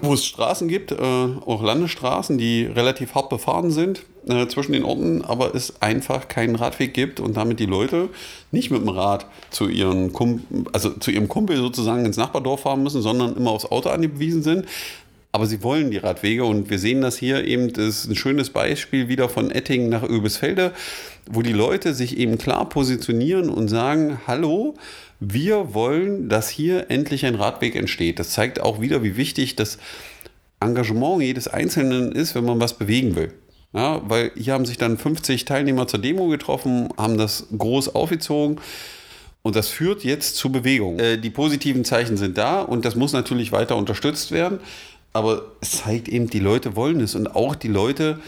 wo 0.00 0.12
es 0.14 0.24
Straßen 0.24 0.68
gibt, 0.68 0.92
äh, 0.92 0.96
auch 0.96 1.62
Landesstraßen, 1.62 2.36
die 2.36 2.64
relativ 2.64 3.14
hart 3.14 3.30
befahren 3.30 3.70
sind 3.70 4.02
äh, 4.28 4.46
zwischen 4.46 4.72
den 4.72 4.84
Orten, 4.84 5.22
aber 5.22 5.54
es 5.54 5.80
einfach 5.80 6.28
keinen 6.28 6.54
Radweg 6.54 6.94
gibt 6.94 7.20
und 7.20 7.36
damit 7.36 7.58
die 7.60 7.66
Leute 7.66 8.08
nicht 8.50 8.70
mit 8.70 8.80
dem 8.80 8.88
Rad 8.88 9.26
zu, 9.50 9.68
ihren 9.68 10.12
Kumpel, 10.12 10.64
also 10.72 10.90
zu 10.90 11.10
ihrem 11.10 11.28
Kumpel 11.28 11.56
sozusagen 11.56 12.04
ins 12.04 12.16
Nachbardorf 12.16 12.60
fahren 12.60 12.82
müssen, 12.82 13.02
sondern 13.02 13.36
immer 13.36 13.50
aufs 13.50 13.66
Auto 13.66 13.88
angewiesen 13.88 14.42
sind. 14.42 14.66
Aber 15.34 15.46
sie 15.46 15.62
wollen 15.62 15.90
die 15.90 15.96
Radwege 15.96 16.44
und 16.44 16.68
wir 16.68 16.78
sehen 16.78 17.00
das 17.00 17.16
hier 17.16 17.44
eben, 17.44 17.72
das 17.72 18.04
ist 18.04 18.10
ein 18.10 18.16
schönes 18.16 18.50
Beispiel 18.50 19.08
wieder 19.08 19.30
von 19.30 19.50
Ettingen 19.50 19.88
nach 19.88 20.02
Öbisfelde, 20.02 20.72
wo 21.30 21.40
die 21.40 21.54
Leute 21.54 21.94
sich 21.94 22.18
eben 22.18 22.36
klar 22.36 22.68
positionieren 22.68 23.48
und 23.48 23.68
sagen, 23.68 24.20
hallo, 24.26 24.74
wir 25.20 25.72
wollen, 25.72 26.28
dass 26.28 26.50
hier 26.50 26.90
endlich 26.90 27.24
ein 27.24 27.34
Radweg 27.34 27.76
entsteht. 27.76 28.18
Das 28.18 28.30
zeigt 28.30 28.60
auch 28.60 28.80
wieder, 28.80 29.02
wie 29.02 29.16
wichtig 29.16 29.56
das 29.56 29.78
Engagement 30.60 31.22
jedes 31.22 31.48
Einzelnen 31.48 32.12
ist, 32.12 32.34
wenn 32.34 32.44
man 32.44 32.60
was 32.60 32.74
bewegen 32.74 33.16
will. 33.16 33.32
Ja, 33.72 34.02
weil 34.06 34.32
hier 34.36 34.52
haben 34.52 34.66
sich 34.66 34.76
dann 34.76 34.98
50 34.98 35.44
Teilnehmer 35.44 35.86
zur 35.86 36.00
Demo 36.00 36.28
getroffen, 36.28 36.88
haben 36.98 37.16
das 37.16 37.46
groß 37.56 37.94
aufgezogen. 37.94 38.60
Und 39.42 39.56
das 39.56 39.68
führt 39.68 40.04
jetzt 40.04 40.36
zu 40.36 40.52
Bewegung. 40.52 40.98
Äh, 41.00 41.18
die 41.18 41.30
positiven 41.30 41.84
Zeichen 41.84 42.16
sind 42.16 42.38
da 42.38 42.60
und 42.62 42.84
das 42.84 42.94
muss 42.94 43.12
natürlich 43.12 43.50
weiter 43.50 43.76
unterstützt 43.76 44.30
werden 44.30 44.60
aber 45.12 45.42
es 45.60 45.82
zeigt 45.82 46.08
eben, 46.08 46.28
die 46.28 46.38
Leute 46.38 46.76
wollen 46.76 47.00
es 47.00 47.14
und 47.14 47.34
auch 47.34 47.54
die 47.54 47.68
Leute, 47.68 48.18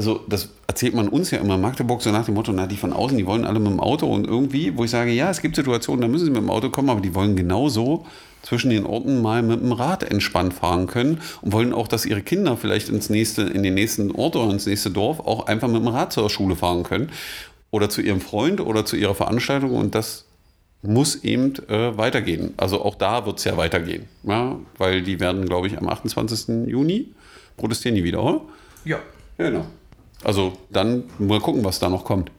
also 0.00 0.24
das 0.26 0.48
erzählt 0.66 0.94
man 0.94 1.08
uns 1.08 1.30
ja 1.30 1.40
immer 1.40 1.56
in 1.56 1.60
Magdeburg 1.60 2.00
so 2.00 2.10
nach 2.10 2.24
dem 2.24 2.32
Motto, 2.32 2.52
na, 2.52 2.66
die 2.66 2.78
von 2.78 2.94
außen, 2.94 3.18
die 3.18 3.26
wollen 3.26 3.44
alle 3.44 3.60
mit 3.60 3.70
dem 3.70 3.80
Auto 3.80 4.06
und 4.06 4.26
irgendwie, 4.26 4.74
wo 4.74 4.84
ich 4.84 4.90
sage, 4.90 5.10
ja, 5.10 5.28
es 5.28 5.42
gibt 5.42 5.56
Situationen, 5.56 6.00
da 6.00 6.08
müssen 6.08 6.24
sie 6.24 6.30
mit 6.30 6.40
dem 6.40 6.48
Auto 6.48 6.70
kommen, 6.70 6.88
aber 6.88 7.02
die 7.02 7.14
wollen 7.14 7.36
genauso 7.36 8.06
zwischen 8.40 8.70
den 8.70 8.86
Orten 8.86 9.20
mal 9.20 9.42
mit 9.42 9.60
dem 9.60 9.72
Rad 9.72 10.02
entspannt 10.02 10.54
fahren 10.54 10.86
können 10.86 11.20
und 11.42 11.52
wollen 11.52 11.74
auch, 11.74 11.86
dass 11.86 12.06
ihre 12.06 12.22
Kinder 12.22 12.56
vielleicht 12.56 12.88
ins 12.88 13.10
nächste, 13.10 13.42
in 13.42 13.62
den 13.62 13.74
nächsten 13.74 14.10
Ort 14.10 14.36
oder 14.36 14.50
ins 14.50 14.64
nächste 14.64 14.90
Dorf 14.90 15.20
auch 15.20 15.46
einfach 15.46 15.68
mit 15.68 15.82
dem 15.82 15.88
Rad 15.88 16.14
zur 16.14 16.30
Schule 16.30 16.56
fahren 16.56 16.82
können 16.82 17.10
oder 17.70 17.90
zu 17.90 18.00
ihrem 18.00 18.22
Freund 18.22 18.62
oder 18.62 18.86
zu 18.86 18.96
ihrer 18.96 19.14
Veranstaltung 19.14 19.74
und 19.74 19.94
das 19.94 20.24
muss 20.80 21.24
eben 21.24 21.56
äh, 21.68 21.98
weitergehen. 21.98 22.54
Also 22.56 22.82
auch 22.82 22.94
da 22.94 23.26
wird 23.26 23.36
es 23.36 23.44
ja 23.44 23.58
weitergehen. 23.58 24.06
Ja? 24.22 24.56
Weil 24.78 25.02
die 25.02 25.20
werden, 25.20 25.44
glaube 25.44 25.66
ich, 25.66 25.76
am 25.76 25.90
28. 25.90 26.68
Juni 26.68 27.08
protestieren 27.58 27.96
die 27.96 28.04
wieder, 28.04 28.22
oder? 28.22 28.40
Ja. 28.86 29.00
Genau. 29.40 29.64
Also 30.24 30.52
dann 30.70 31.04
mal 31.18 31.40
gucken, 31.40 31.64
was 31.64 31.78
da 31.78 31.88
noch 31.88 32.04
kommt. 32.04 32.30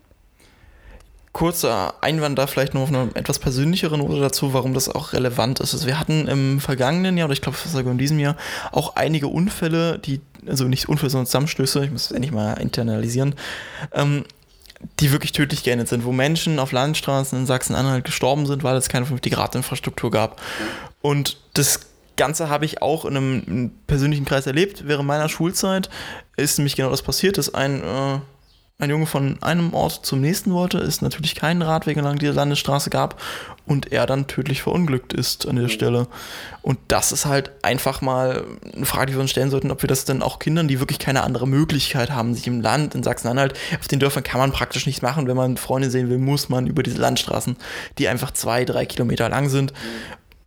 Kurzer 1.33 1.95
Einwand 2.01 2.37
da 2.37 2.45
vielleicht 2.45 2.73
noch 2.73 2.81
auf 2.81 2.89
eine 2.89 3.09
etwas 3.13 3.39
persönlichere 3.39 3.97
Note 3.97 4.19
dazu, 4.19 4.53
warum 4.53 4.73
das 4.73 4.89
auch 4.89 5.13
relevant 5.13 5.61
ist. 5.61 5.73
Also 5.73 5.87
wir 5.87 5.97
hatten 5.97 6.27
im 6.27 6.59
vergangenen 6.59 7.17
Jahr, 7.17 7.27
oder 7.27 7.33
ich 7.33 7.41
glaube 7.41 7.57
sogar 7.57 7.91
in 7.91 7.97
diesem 7.97 8.19
Jahr, 8.19 8.35
auch 8.71 8.95
einige 8.97 9.27
Unfälle, 9.27 9.97
die, 9.97 10.19
also 10.45 10.65
nicht 10.65 10.89
Unfälle, 10.89 11.09
sondern 11.09 11.27
Zusammenstöße, 11.27 11.85
ich 11.85 11.91
muss 11.91 12.05
es 12.05 12.11
endlich 12.11 12.33
mal 12.33 12.55
internalisieren, 12.55 13.35
ähm, 13.93 14.25
die 14.99 15.11
wirklich 15.11 15.31
tödlich 15.31 15.63
geendet 15.63 15.87
sind, 15.87 16.03
wo 16.03 16.11
Menschen 16.11 16.59
auf 16.59 16.73
Landstraßen 16.73 17.39
in 17.39 17.45
Sachsen-Anhalt 17.45 18.03
gestorben 18.03 18.45
sind, 18.45 18.63
weil 18.63 18.75
es 18.75 18.89
keine 18.89 19.05
vernünftige 19.05 19.37
Radinfrastruktur 19.37 20.11
gab. 20.11 20.41
Und 21.01 21.37
das 21.53 21.90
Ganze 22.21 22.49
habe 22.49 22.65
ich 22.65 22.83
auch 22.83 23.05
in 23.05 23.17
einem 23.17 23.71
persönlichen 23.87 24.25
Kreis 24.25 24.45
erlebt. 24.45 24.83
Während 24.85 25.07
meiner 25.07 25.27
Schulzeit 25.27 25.89
ist 26.37 26.59
nämlich 26.59 26.75
genau 26.75 26.91
das 26.91 27.01
passiert, 27.01 27.39
dass 27.39 27.51
ein 27.55 27.81
äh, 27.81 28.19
ein 28.81 28.89
Junge 28.89 29.05
von 29.05 29.37
einem 29.41 29.73
Ort 29.75 30.05
zum 30.05 30.21
nächsten 30.21 30.53
wollte, 30.53 30.79
es 30.79 31.01
natürlich 31.01 31.35
keinen 31.35 31.61
Radweg 31.61 31.97
entlang 31.97 32.17
dieser 32.17 32.33
Landesstraße 32.33 32.89
gab 32.89 33.21
und 33.67 33.91
er 33.91 34.07
dann 34.07 34.25
tödlich 34.25 34.63
verunglückt 34.63 35.13
ist 35.13 35.47
an 35.47 35.55
der 35.55 35.67
Stelle. 35.67 36.07
Und 36.63 36.79
das 36.87 37.11
ist 37.11 37.27
halt 37.27 37.51
einfach 37.61 38.01
mal 38.01 38.43
eine 38.75 38.87
Frage, 38.87 39.07
die 39.07 39.13
wir 39.13 39.21
uns 39.21 39.29
stellen 39.29 39.51
sollten, 39.51 39.69
ob 39.69 39.83
wir 39.83 39.87
das 39.87 40.05
dann 40.05 40.23
auch 40.23 40.39
Kindern, 40.39 40.67
die 40.67 40.79
wirklich 40.79 40.97
keine 40.97 41.21
andere 41.21 41.47
Möglichkeit 41.47 42.09
haben, 42.09 42.33
sich 42.33 42.47
im 42.47 42.61
Land, 42.61 42.95
in 42.95 43.03
Sachsen-Anhalt, 43.03 43.53
auf 43.79 43.87
den 43.87 43.99
Dörfern 43.99 44.23
kann 44.23 44.39
man 44.39 44.51
praktisch 44.51 44.87
nichts 44.87 45.03
machen. 45.03 45.27
Wenn 45.27 45.37
man 45.37 45.57
Freunde 45.57 45.91
sehen 45.91 46.09
will, 46.09 46.17
muss 46.17 46.49
man 46.49 46.65
über 46.65 46.81
diese 46.81 46.97
Landstraßen, 46.97 47.57
die 47.99 48.07
einfach 48.07 48.31
zwei, 48.31 48.65
drei 48.65 48.87
Kilometer 48.87 49.29
lang 49.29 49.49
sind, 49.49 49.73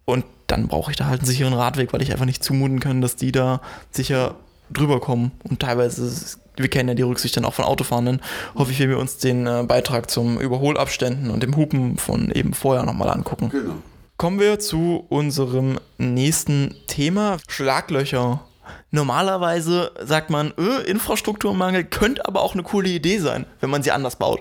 Und 0.04 0.24
dann 0.46 0.68
brauche 0.68 0.90
ich 0.90 0.96
da 0.96 1.06
halt 1.06 1.20
einen 1.20 1.26
sicheren 1.26 1.54
Radweg, 1.54 1.92
weil 1.92 2.02
ich 2.02 2.12
einfach 2.12 2.26
nicht 2.26 2.44
zumuten 2.44 2.80
kann, 2.80 3.00
dass 3.00 3.16
die 3.16 3.32
da 3.32 3.60
sicher 3.90 4.36
drüber 4.70 5.00
kommen. 5.00 5.32
Und 5.42 5.60
teilweise, 5.60 6.04
ist, 6.06 6.38
wir 6.56 6.68
kennen 6.68 6.88
ja 6.88 6.94
die 6.94 7.02
Rücksicht 7.02 7.36
dann 7.36 7.44
auch 7.44 7.54
von 7.54 7.64
Autofahrenden, 7.64 8.20
hoffe 8.54 8.72
ich, 8.72 8.80
wenn 8.80 8.90
wir 8.90 8.98
uns 8.98 9.18
den 9.18 9.46
äh, 9.46 9.64
Beitrag 9.66 10.10
zum 10.10 10.38
Überholabständen 10.38 11.30
und 11.30 11.42
dem 11.42 11.56
Hupen 11.56 11.96
von 11.96 12.30
eben 12.30 12.54
vorher 12.54 12.84
nochmal 12.84 13.10
angucken. 13.10 13.48
Genau. 13.50 13.74
Kommen 14.16 14.38
wir 14.38 14.60
zu 14.60 15.06
unserem 15.08 15.78
nächsten 15.98 16.74
Thema: 16.86 17.38
Schlaglöcher. 17.48 18.42
Normalerweise 18.90 19.90
sagt 20.02 20.30
man, 20.30 20.54
öh, 20.56 20.82
Infrastrukturmangel 20.86 21.84
könnte 21.84 22.26
aber 22.26 22.42
auch 22.42 22.54
eine 22.54 22.62
coole 22.62 22.88
Idee 22.88 23.18
sein, 23.18 23.44
wenn 23.60 23.70
man 23.70 23.82
sie 23.82 23.90
anders 23.90 24.16
baut. 24.16 24.40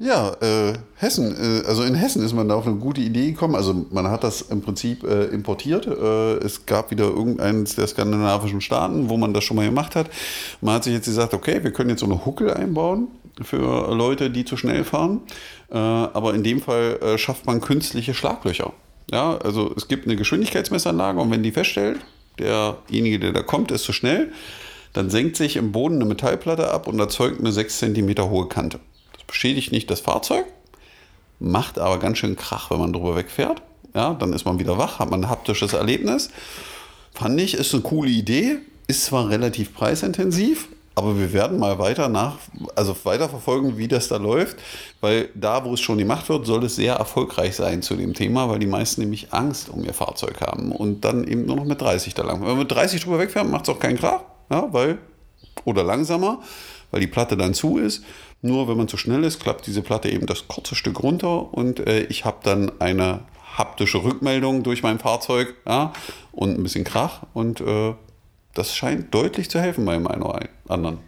Ja, 0.00 0.32
äh, 0.40 0.72
Hessen, 0.96 1.36
äh, 1.36 1.66
also 1.66 1.84
in 1.84 1.94
Hessen 1.94 2.24
ist 2.24 2.32
man 2.32 2.48
da 2.48 2.56
auf 2.56 2.66
eine 2.66 2.76
gute 2.76 3.00
Idee 3.00 3.30
gekommen. 3.30 3.54
Also 3.54 3.86
man 3.90 4.08
hat 4.08 4.24
das 4.24 4.42
im 4.42 4.60
Prinzip 4.60 5.04
äh, 5.04 5.26
importiert. 5.26 5.86
Äh, 5.86 6.44
es 6.44 6.66
gab 6.66 6.90
wieder 6.90 7.04
irgendeines 7.04 7.76
der 7.76 7.86
skandinavischen 7.86 8.60
Staaten, 8.60 9.08
wo 9.08 9.16
man 9.16 9.32
das 9.32 9.44
schon 9.44 9.56
mal 9.56 9.66
gemacht 9.66 9.94
hat. 9.94 10.10
Man 10.60 10.74
hat 10.74 10.84
sich 10.84 10.92
jetzt 10.92 11.06
gesagt, 11.06 11.32
okay, 11.32 11.62
wir 11.62 11.72
können 11.72 11.90
jetzt 11.90 12.00
so 12.00 12.06
eine 12.06 12.26
Huckel 12.26 12.52
einbauen 12.52 13.08
für 13.40 13.94
Leute, 13.94 14.30
die 14.30 14.44
zu 14.44 14.56
schnell 14.56 14.82
fahren. 14.82 15.20
Äh, 15.70 15.76
aber 15.76 16.34
in 16.34 16.42
dem 16.42 16.60
Fall 16.60 16.98
äh, 17.00 17.16
schafft 17.16 17.46
man 17.46 17.60
künstliche 17.60 18.14
Schlaglöcher. 18.14 18.72
Ja, 19.12 19.36
also 19.38 19.72
es 19.76 19.86
gibt 19.86 20.06
eine 20.06 20.16
Geschwindigkeitsmessanlage 20.16 21.20
und 21.20 21.30
wenn 21.30 21.42
die 21.44 21.52
feststellt, 21.52 22.00
derjenige, 22.38 23.20
der 23.20 23.32
da 23.32 23.42
kommt, 23.42 23.70
ist 23.70 23.84
zu 23.84 23.92
schnell, 23.92 24.32
dann 24.92 25.08
senkt 25.10 25.36
sich 25.36 25.56
im 25.56 25.70
Boden 25.70 25.96
eine 25.96 26.06
Metallplatte 26.06 26.72
ab 26.72 26.88
und 26.88 26.98
erzeugt 26.98 27.38
eine 27.38 27.52
6 27.52 27.78
cm 27.78 28.16
hohe 28.28 28.48
Kante 28.48 28.80
beschädigt 29.26 29.72
nicht 29.72 29.90
das 29.90 30.00
Fahrzeug, 30.00 30.46
macht 31.40 31.78
aber 31.78 31.98
ganz 31.98 32.18
schön 32.18 32.36
Krach, 32.36 32.70
wenn 32.70 32.78
man 32.78 32.92
drüber 32.92 33.16
wegfährt. 33.16 33.62
Ja, 33.94 34.14
dann 34.14 34.32
ist 34.32 34.44
man 34.44 34.58
wieder 34.58 34.76
wach, 34.76 34.98
hat 34.98 35.10
man 35.10 35.24
ein 35.24 35.30
haptisches 35.30 35.72
Erlebnis. 35.72 36.30
Fand 37.12 37.40
ich, 37.40 37.54
ist 37.54 37.72
eine 37.72 37.82
coole 37.82 38.10
Idee, 38.10 38.58
ist 38.88 39.04
zwar 39.04 39.28
relativ 39.30 39.72
preisintensiv, 39.72 40.68
aber 40.96 41.18
wir 41.18 41.32
werden 41.32 41.58
mal 41.58 41.78
weiter 41.78 42.08
nach, 42.08 42.38
also 42.76 42.96
weiter 43.04 43.28
verfolgen, 43.28 43.78
wie 43.78 43.88
das 43.88 44.08
da 44.08 44.16
läuft, 44.16 44.56
weil 45.00 45.28
da, 45.34 45.64
wo 45.64 45.74
es 45.74 45.80
schon 45.80 45.98
gemacht 45.98 46.28
wird, 46.28 46.46
soll 46.46 46.64
es 46.64 46.76
sehr 46.76 46.94
erfolgreich 46.94 47.56
sein 47.56 47.82
zu 47.82 47.96
dem 47.96 48.14
Thema, 48.14 48.48
weil 48.48 48.60
die 48.60 48.66
meisten 48.66 49.00
nämlich 49.00 49.32
Angst 49.32 49.68
um 49.68 49.84
ihr 49.84 49.94
Fahrzeug 49.94 50.40
haben 50.40 50.70
und 50.72 51.04
dann 51.04 51.26
eben 51.26 51.46
nur 51.46 51.56
noch 51.56 51.64
mit 51.64 51.80
30 51.80 52.14
da 52.14 52.22
lang. 52.22 52.40
Wenn 52.40 52.48
man 52.48 52.58
mit 52.58 52.70
30 52.70 53.02
drüber 53.02 53.18
wegfährt, 53.18 53.48
macht 53.48 53.68
es 53.68 53.74
auch 53.74 53.80
keinen 53.80 53.98
Krach, 53.98 54.20
ja, 54.50 54.72
weil, 54.72 54.98
oder 55.64 55.82
langsamer, 55.82 56.40
weil 56.92 57.00
die 57.00 57.08
Platte 57.08 57.36
dann 57.36 57.54
zu 57.54 57.78
ist. 57.78 58.04
Nur 58.44 58.68
wenn 58.68 58.76
man 58.76 58.88
zu 58.88 58.98
schnell 58.98 59.24
ist, 59.24 59.40
klappt 59.40 59.66
diese 59.66 59.80
Platte 59.80 60.10
eben 60.10 60.26
das 60.26 60.48
kurze 60.48 60.74
Stück 60.74 61.02
runter 61.02 61.54
und 61.54 61.80
äh, 61.80 62.02
ich 62.02 62.26
habe 62.26 62.40
dann 62.42 62.72
eine 62.78 63.20
haptische 63.56 64.04
Rückmeldung 64.04 64.62
durch 64.62 64.82
mein 64.82 64.98
Fahrzeug 64.98 65.54
ja, 65.66 65.94
und 66.30 66.58
ein 66.58 66.62
bisschen 66.62 66.84
Krach 66.84 67.22
und 67.32 67.62
äh, 67.62 67.94
das 68.52 68.76
scheint 68.76 69.14
deutlich 69.14 69.48
zu 69.48 69.60
helfen 69.60 69.86
bei 69.86 69.94
einem 69.94 70.04
oder 70.04 70.40
anderen. 70.68 70.98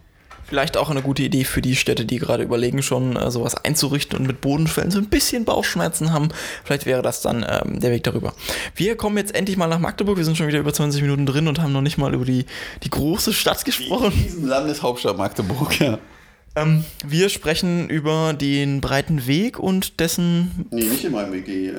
Vielleicht 0.45 0.77
auch 0.77 0.89
eine 0.89 1.03
gute 1.03 1.21
Idee 1.21 1.43
für 1.43 1.61
die 1.61 1.75
Städte, 1.75 2.05
die 2.05 2.17
gerade 2.17 2.41
überlegen, 2.41 2.81
schon 2.81 3.15
äh, 3.15 3.29
sowas 3.29 3.53
einzurichten 3.53 4.17
und 4.17 4.25
mit 4.25 4.41
Bodenfällen 4.41 4.89
so 4.89 4.97
ein 4.97 5.05
bisschen 5.05 5.45
Bauchschmerzen 5.45 6.13
haben. 6.13 6.29
Vielleicht 6.63 6.87
wäre 6.87 7.03
das 7.03 7.21
dann 7.21 7.45
ähm, 7.47 7.79
der 7.79 7.91
Weg 7.91 8.03
darüber. 8.03 8.33
Wir 8.73 8.97
kommen 8.97 9.17
jetzt 9.17 9.35
endlich 9.35 9.57
mal 9.57 9.67
nach 9.67 9.77
Magdeburg. 9.77 10.17
Wir 10.17 10.25
sind 10.25 10.37
schon 10.37 10.47
wieder 10.47 10.57
über 10.57 10.73
20 10.73 11.03
Minuten 11.03 11.27
drin 11.27 11.47
und 11.47 11.61
haben 11.61 11.71
noch 11.71 11.81
nicht 11.81 11.99
mal 11.99 12.15
über 12.15 12.25
die, 12.25 12.47
die 12.81 12.89
große 12.89 13.31
Stadt 13.31 13.63
gesprochen. 13.63 14.11
Diesen 14.15 14.47
Landeshauptstadt 14.47 15.19
Magdeburg, 15.19 15.79
ja. 15.79 15.99
Ähm, 16.57 16.83
wir 17.05 17.29
sprechen 17.29 17.87
über 17.89 18.33
den 18.33 18.81
breiten 18.81 19.27
Weg 19.27 19.59
und 19.59 19.99
dessen. 19.99 20.65
Nee, 20.71 20.85
nicht 20.85 21.03
in 21.03 21.11
meinem 21.11 21.31
WG, 21.31 21.69
äh, 21.69 21.77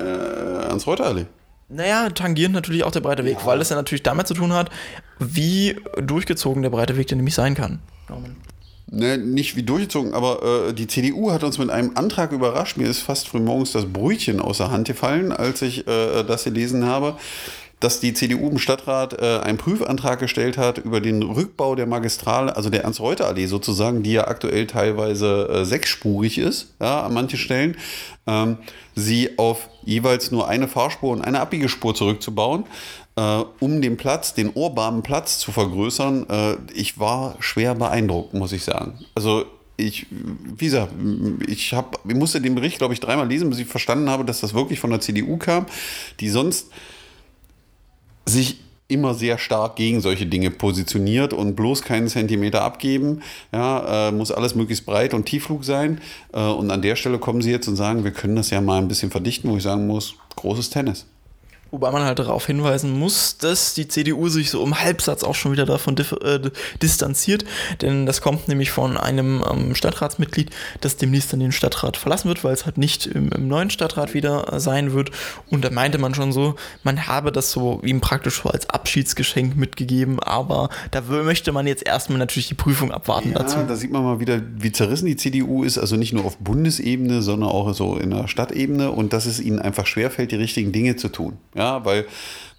ans 0.68 0.86
Reuterallee. 0.86 1.26
Naja, 1.68 2.08
tangiert 2.10 2.52
natürlich 2.52 2.84
auch 2.84 2.92
der 2.92 3.00
breite 3.00 3.24
Weg, 3.24 3.38
ja. 3.40 3.46
weil 3.46 3.60
es 3.60 3.70
ja 3.70 3.76
natürlich 3.76 4.02
damit 4.02 4.26
zu 4.26 4.34
tun 4.34 4.52
hat, 4.52 4.70
wie 5.18 5.76
durchgezogen 6.00 6.62
der 6.62 6.70
breite 6.70 6.96
Weg 6.96 7.08
denn 7.08 7.18
nämlich 7.18 7.34
sein 7.34 7.54
kann. 7.54 7.80
Ne, 8.90 9.18
nicht 9.18 9.56
wie 9.56 9.64
durchgezogen, 9.64 10.14
aber 10.14 10.68
äh, 10.68 10.72
die 10.72 10.86
CDU 10.86 11.30
hat 11.30 11.44
uns 11.44 11.58
mit 11.58 11.68
einem 11.68 11.90
Antrag 11.94 12.32
überrascht. 12.32 12.78
Mir 12.78 12.88
ist 12.88 13.00
fast 13.00 13.28
frühmorgens 13.28 13.72
das 13.72 13.84
Brötchen 13.84 14.40
aus 14.40 14.58
der 14.58 14.70
Hand 14.70 14.86
gefallen, 14.86 15.30
als 15.32 15.60
ich 15.60 15.86
äh, 15.86 16.22
das 16.22 16.44
gelesen 16.44 16.86
habe 16.86 17.16
dass 17.80 18.00
die 18.00 18.12
CDU 18.12 18.50
im 18.50 18.58
Stadtrat 18.58 19.20
äh, 19.20 19.38
einen 19.40 19.58
Prüfantrag 19.58 20.18
gestellt 20.18 20.58
hat 20.58 20.78
über 20.78 21.00
den 21.00 21.22
Rückbau 21.22 21.74
der 21.74 21.86
Magistrale, 21.86 22.56
also 22.56 22.70
der 22.70 22.84
Ernst-Reuter-Allee 22.84 23.46
sozusagen, 23.46 24.02
die 24.02 24.12
ja 24.12 24.26
aktuell 24.26 24.66
teilweise 24.66 25.48
äh, 25.48 25.64
sechsspurig 25.64 26.38
ist, 26.38 26.74
ja, 26.80 27.02
an 27.02 27.14
manchen 27.14 27.38
Stellen, 27.38 27.76
ähm, 28.26 28.58
sie 28.94 29.38
auf 29.38 29.68
jeweils 29.84 30.30
nur 30.30 30.48
eine 30.48 30.66
Fahrspur 30.66 31.12
und 31.12 31.22
eine 31.22 31.40
Abbiegespur 31.40 31.94
zurückzubauen, 31.94 32.64
äh, 33.16 33.44
um 33.60 33.80
den 33.80 33.96
Platz, 33.96 34.34
den 34.34 34.50
urbanen 34.52 35.02
Platz 35.02 35.38
zu 35.38 35.52
vergrößern. 35.52 36.28
Äh, 36.28 36.56
ich 36.74 36.98
war 36.98 37.36
schwer 37.38 37.74
beeindruckt, 37.74 38.34
muss 38.34 38.52
ich 38.52 38.64
sagen. 38.64 38.98
Also 39.14 39.44
ich, 39.76 40.06
wie 40.10 40.64
gesagt, 40.64 40.92
ich, 41.46 41.72
hab, 41.72 42.00
ich 42.06 42.14
musste 42.16 42.40
den 42.40 42.56
Bericht, 42.56 42.78
glaube 42.78 42.94
ich, 42.94 43.00
dreimal 43.00 43.28
lesen, 43.28 43.48
bis 43.48 43.60
ich 43.60 43.68
verstanden 43.68 44.10
habe, 44.10 44.24
dass 44.24 44.40
das 44.40 44.52
wirklich 44.52 44.80
von 44.80 44.90
der 44.90 45.00
CDU 45.00 45.36
kam, 45.36 45.66
die 46.18 46.28
sonst 46.28 46.70
sich 48.28 48.58
immer 48.88 49.14
sehr 49.14 49.36
stark 49.36 49.76
gegen 49.76 50.00
solche 50.00 50.26
Dinge 50.26 50.50
positioniert 50.50 51.34
und 51.34 51.54
bloß 51.54 51.82
keinen 51.82 52.08
Zentimeter 52.08 52.62
abgeben. 52.62 53.20
Ja, 53.52 54.08
äh, 54.08 54.12
muss 54.12 54.32
alles 54.32 54.54
möglichst 54.54 54.86
breit 54.86 55.12
und 55.12 55.26
tiefflug 55.26 55.64
sein. 55.64 56.00
Äh, 56.32 56.40
und 56.40 56.70
an 56.70 56.80
der 56.80 56.96
Stelle 56.96 57.18
kommen 57.18 57.42
sie 57.42 57.50
jetzt 57.50 57.68
und 57.68 57.76
sagen, 57.76 58.04
wir 58.04 58.12
können 58.12 58.34
das 58.34 58.50
ja 58.50 58.60
mal 58.60 58.78
ein 58.78 58.88
bisschen 58.88 59.10
verdichten, 59.10 59.50
wo 59.50 59.56
ich 59.56 59.62
sagen 59.62 59.86
muss, 59.86 60.14
großes 60.36 60.70
Tennis. 60.70 61.06
Wobei 61.70 61.90
man 61.90 62.02
halt 62.02 62.18
darauf 62.18 62.46
hinweisen 62.46 62.98
muss, 62.98 63.36
dass 63.36 63.74
die 63.74 63.88
CDU 63.88 64.28
sich 64.28 64.50
so 64.50 64.64
im 64.64 64.80
Halbsatz 64.80 65.22
auch 65.22 65.34
schon 65.34 65.52
wieder 65.52 65.66
davon 65.66 65.96
äh, 65.98 66.40
distanziert. 66.80 67.44
Denn 67.82 68.06
das 68.06 68.22
kommt 68.22 68.48
nämlich 68.48 68.70
von 68.70 68.96
einem 68.96 69.44
ähm, 69.50 69.74
Stadtratsmitglied, 69.74 70.50
das 70.80 70.96
demnächst 70.96 71.30
dann 71.32 71.40
den 71.40 71.52
Stadtrat 71.52 71.98
verlassen 71.98 72.28
wird, 72.28 72.42
weil 72.42 72.54
es 72.54 72.64
halt 72.64 72.78
nicht 72.78 73.06
im, 73.06 73.30
im, 73.32 73.48
neuen 73.48 73.68
Stadtrat 73.68 74.14
wieder 74.14 74.50
äh, 74.50 74.60
sein 74.60 74.94
wird. 74.94 75.10
Und 75.50 75.62
da 75.62 75.70
meinte 75.70 75.98
man 75.98 76.14
schon 76.14 76.32
so, 76.32 76.54
man 76.84 77.06
habe 77.06 77.32
das 77.32 77.52
so 77.52 77.82
ihm 77.84 78.00
praktisch 78.00 78.42
so 78.42 78.48
als 78.48 78.70
Abschiedsgeschenk 78.70 79.54
mitgegeben. 79.56 80.20
Aber 80.20 80.70
da 80.90 81.02
möchte 81.02 81.52
man 81.52 81.66
jetzt 81.66 81.86
erstmal 81.86 82.18
natürlich 82.18 82.48
die 82.48 82.54
Prüfung 82.54 82.92
abwarten 82.92 83.32
ja, 83.32 83.40
dazu. 83.40 83.58
Da 83.68 83.76
sieht 83.76 83.92
man 83.92 84.04
mal 84.04 84.20
wieder, 84.20 84.40
wie 84.56 84.72
zerrissen 84.72 85.04
die 85.04 85.16
CDU 85.16 85.64
ist. 85.64 85.76
Also 85.76 85.96
nicht 85.96 86.14
nur 86.14 86.24
auf 86.24 86.38
Bundesebene, 86.38 87.20
sondern 87.20 87.50
auch 87.50 87.74
so 87.74 87.98
in 87.98 88.08
der 88.08 88.26
Stadtebene. 88.26 88.90
Und 88.90 89.12
dass 89.12 89.26
es 89.26 89.38
ihnen 89.38 89.58
einfach 89.58 89.86
schwerfällt, 89.86 90.32
die 90.32 90.36
richtigen 90.36 90.72
Dinge 90.72 90.96
zu 90.96 91.10
tun. 91.10 91.36
Ja, 91.58 91.84
weil 91.84 92.06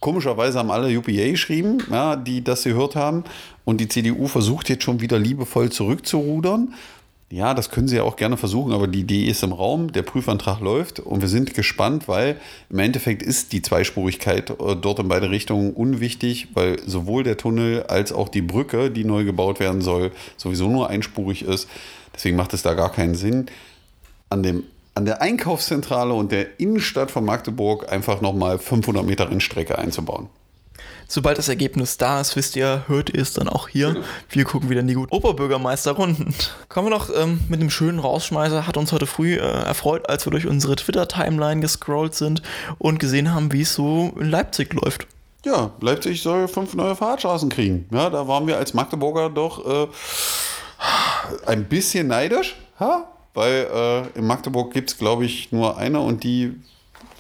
komischerweise 0.02 0.60
haben 0.60 0.72
alle 0.72 0.96
UPA 0.96 1.32
geschrieben, 1.32 1.78
ja, 1.90 2.18
die 2.18 2.44
das 2.44 2.66
gehört 2.66 2.96
haben. 2.96 3.24
Und 3.64 3.80
die 3.80 3.88
CDU 3.88 4.28
versucht 4.28 4.68
jetzt 4.68 4.84
schon 4.84 5.00
wieder 5.00 5.18
liebevoll 5.18 5.72
zurückzurudern. 5.72 6.74
Ja, 7.32 7.54
das 7.54 7.70
können 7.70 7.88
sie 7.88 7.98
ja 7.98 8.04
auch 8.04 8.16
gerne 8.16 8.38
versuchen, 8.38 8.74
aber 8.74 8.88
die 8.88 9.02
Idee 9.02 9.26
ist 9.26 9.44
im 9.44 9.54
Raum, 9.54 9.92
der 9.92 10.02
Prüfantrag 10.02 10.62
läuft 10.62 11.00
und 11.00 11.22
wir 11.22 11.28
sind 11.28 11.54
gespannt, 11.54 12.08
weil 12.08 12.38
im 12.72 12.80
Endeffekt 12.80 13.22
ist 13.22 13.54
die 13.54 13.62
Zweispurigkeit 13.62 14.50
äh, 14.50 14.76
dort 14.76 14.98
in 14.98 15.08
beide 15.08 15.30
Richtungen 15.30 15.74
unwichtig, 15.74 16.48
weil 16.56 16.80
sowohl 16.88 17.24
der 17.24 17.38
Tunnel 17.38 17.84
als 17.84 18.12
auch 18.12 18.30
die 18.30 18.42
Brücke, 18.42 18.90
die 18.90 19.06
neu 19.06 19.26
gebaut 19.26 19.60
werden 19.60 19.82
soll, 19.82 20.12
sowieso 20.38 20.70
nur 20.70 20.90
einspurig 20.90 21.44
ist. 21.44 21.70
Deswegen 22.16 22.36
macht 22.36 22.56
es 22.56 22.64
da 22.64 22.74
gar 22.74 22.92
keinen 22.92 23.14
Sinn, 23.14 23.46
an 24.32 24.42
dem 24.42 24.64
an 25.00 25.06
der 25.06 25.22
Einkaufszentrale 25.22 26.14
und 26.14 26.34
der 26.34 26.60
Innenstadt 26.60 27.10
von 27.10 27.24
Magdeburg 27.24 27.90
einfach 27.90 28.20
nochmal 28.20 28.60
500 28.60 29.06
Meter 29.06 29.32
Rennstrecke 29.32 29.80
einzubauen. 29.80 30.28
Sobald 31.08 31.38
das 31.38 31.48
Ergebnis 31.48 31.96
da 31.96 32.20
ist, 32.20 32.36
wisst 32.36 32.58
ihr, 32.58 32.84
hört 32.88 33.10
ihr 33.10 33.22
es 33.22 33.32
dann 33.32 33.48
auch 33.48 33.70
hier. 33.70 33.94
Genau. 33.94 34.06
Wir 34.30 34.44
gucken 34.44 34.70
wieder 34.70 34.82
in 34.82 34.88
die 34.88 34.96
guten 34.96 35.16
Oberbürgermeisterrunden. 35.16 36.36
Kommen 36.68 36.88
wir 36.88 36.98
noch 36.98 37.10
ähm, 37.16 37.40
mit 37.48 37.62
einem 37.62 37.70
schönen 37.70 38.00
Rausschmeißer. 38.00 38.68
Hat 38.68 38.76
uns 38.76 38.92
heute 38.92 39.08
früh 39.08 39.36
äh, 39.36 39.40
erfreut, 39.40 40.10
als 40.10 40.26
wir 40.26 40.32
durch 40.32 40.48
unsere 40.48 40.76
Twitter-Timeline 40.76 41.62
gescrollt 41.62 42.14
sind 42.14 42.42
und 42.78 43.00
gesehen 43.00 43.34
haben, 43.34 43.54
wie 43.54 43.62
es 43.62 43.74
so 43.74 44.14
in 44.20 44.30
Leipzig 44.30 44.74
läuft. 44.74 45.08
Ja, 45.46 45.72
Leipzig 45.80 46.22
soll 46.22 46.50
fünf 46.50 46.74
neue 46.74 46.98
Fahrradstraßen 46.98 47.48
kriegen. 47.48 47.88
Ja, 47.94 48.10
da 48.10 48.28
waren 48.28 48.48
wir 48.48 48.58
als 48.58 48.74
Magdeburger 48.74 49.30
doch 49.30 49.66
äh, 49.66 49.88
ein 51.46 51.70
bisschen 51.70 52.08
neidisch. 52.08 52.58
Ha? 52.82 53.08
Weil 53.40 53.68
äh, 53.74 54.20
in 54.20 54.28
Magdeburg 54.28 54.74
gibt 54.74 54.90
es, 54.92 54.98
glaube 54.98 55.24
ich, 55.24 55.54
nur 55.54 55.78
eine 55.78 56.02
und 56.02 56.26
die 56.26 56.56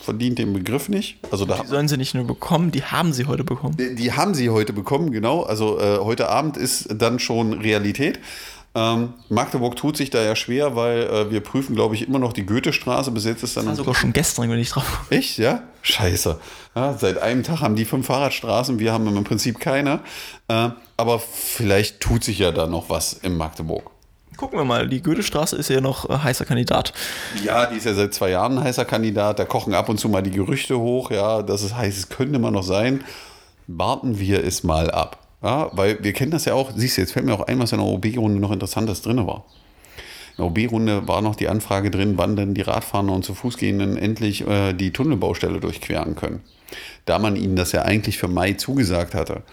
verdient 0.01 0.38
den 0.38 0.51
Begriff 0.51 0.89
nicht. 0.89 1.17
Also 1.32 1.45
da 1.45 1.62
die 1.62 1.67
sollen 1.67 1.88
sie 1.88 1.95
nicht 1.95 2.13
nur 2.13 2.25
bekommen, 2.25 2.71
die 2.71 2.84
haben 2.84 3.13
sie 3.13 3.25
heute 3.25 3.45
bekommen. 3.45 3.77
Die, 3.77 3.95
die 3.95 4.12
haben 4.12 4.34
sie 4.34 4.49
heute 4.49 4.73
bekommen, 4.73 5.12
genau. 5.12 5.43
Also 5.43 5.79
äh, 5.79 5.99
heute 5.99 6.27
Abend 6.27 6.58
ist 6.58 6.89
dann 6.93 7.19
schon 7.19 7.53
Realität. 7.53 8.19
Ähm, 8.75 9.13
Magdeburg 9.29 9.77
tut 9.77 9.95
sich 9.95 10.10
da 10.10 10.21
ja 10.21 10.36
schwer, 10.36 10.75
weil 10.75 11.03
äh, 11.03 11.32
wir 11.32 11.39
prüfen, 11.39 11.73
glaube 11.73 11.95
ich, 11.95 12.05
immer 12.05 12.19
noch 12.19 12.34
die 12.34 12.45
Goethestraße. 12.45 13.12
Bis 13.12 13.23
jetzt 13.23 13.41
ist 13.43 13.55
dann. 13.55 13.65
Das 13.65 13.77
war 13.77 13.86
sogar 13.86 13.95
schon 13.95 14.12
gestern, 14.12 14.49
wenn 14.49 14.60
ich 14.60 14.71
drauf. 14.71 15.05
Echt, 15.10 15.38
ja? 15.38 15.63
Scheiße. 15.84 16.38
Ja, 16.75 16.97
seit 16.97 17.17
einem 17.17 17.43
Tag 17.43 17.62
haben 17.62 17.77
die 17.77 17.86
fünf 17.86 18.08
Fahrradstraßen, 18.08 18.77
wir 18.77 18.91
haben 18.91 19.08
im 19.15 19.23
Prinzip 19.23 19.60
keine. 19.60 20.01
Äh, 20.49 20.71
aber 20.97 21.19
vielleicht 21.19 22.01
tut 22.01 22.25
sich 22.25 22.39
ja 22.39 22.51
da 22.51 22.67
noch 22.67 22.89
was 22.89 23.13
in 23.13 23.38
Magdeburg. 23.38 23.89
Gucken 24.39 24.58
wir 24.58 24.63
mal, 24.63 24.88
die 24.88 25.02
Goethestraße 25.02 25.58
ist 25.58 25.69
ja 25.69 25.82
noch 25.82 26.10
äh, 26.10 26.17
heißer 26.17 26.45
Kandidat. 26.45 26.93
Ja, 27.43 27.65
die 27.65 27.75
ist 27.75 27.86
ja 27.86 27.93
seit 27.93 28.13
zwei 28.13 28.30
Jahren 28.30 28.63
heißer 28.63 28.86
Kandidat. 28.86 29.38
Da 29.38 29.43
kochen 29.43 29.73
ab 29.73 29.89
und 29.89 29.99
zu 29.99 30.08
mal 30.08 30.23
die 30.23 30.32
Gerüchte 30.32 30.80
hoch, 30.80 31.12
ja, 31.12 31.41
dass 31.41 31.62
es 31.62 31.75
heißt, 31.75 31.97
es 31.97 32.08
könnte 32.08 32.39
mal 32.39 32.49
noch 32.49 32.63
sein. 32.63 33.04
Warten 33.67 34.17
wir 34.17 34.41
es 34.41 34.63
mal 34.63 34.91
ab. 34.91 35.28
Ja, 35.43 35.69
weil 35.73 36.02
wir 36.02 36.13
kennen 36.13 36.32
das 36.32 36.45
ja 36.45 36.54
auch, 36.54 36.71
siehst 36.73 36.95
du, 36.95 37.02
jetzt 37.02 37.12
fällt 37.12 37.25
mir 37.25 37.34
auch 37.34 37.47
ein, 37.47 37.60
was 37.60 37.73
in 37.73 37.80
der 37.80 37.88
OB-Runde 37.88 38.39
noch 38.39 38.54
Interessantes 38.54 39.02
drin 39.02 39.28
war. 39.28 39.43
In 40.38 40.45
der 40.45 40.45
OB-Runde 40.45 41.06
war 41.06 41.21
noch 41.21 41.36
die 41.36 41.49
Anfrage 41.49 41.91
drin, 41.91 42.13
wann 42.15 42.38
denn 42.38 42.54
die 42.54 42.62
Radfahrer 42.62 43.12
und 43.12 43.25
zu 43.25 43.36
Fußgehenden 43.36 43.97
endlich 43.97 44.47
äh, 44.47 44.71
die 44.71 44.91
Tunnelbaustelle 44.91 45.60
durchqueren 45.60 46.15
können. 46.15 46.43
Da 47.04 47.19
man 47.19 47.36
ihnen 47.36 47.58
das 47.58 47.73
ja 47.73 47.82
eigentlich 47.82 48.17
für 48.17 48.30
Mai 48.30 48.54
zugesagt 48.54 49.15
hatte. 49.15 49.43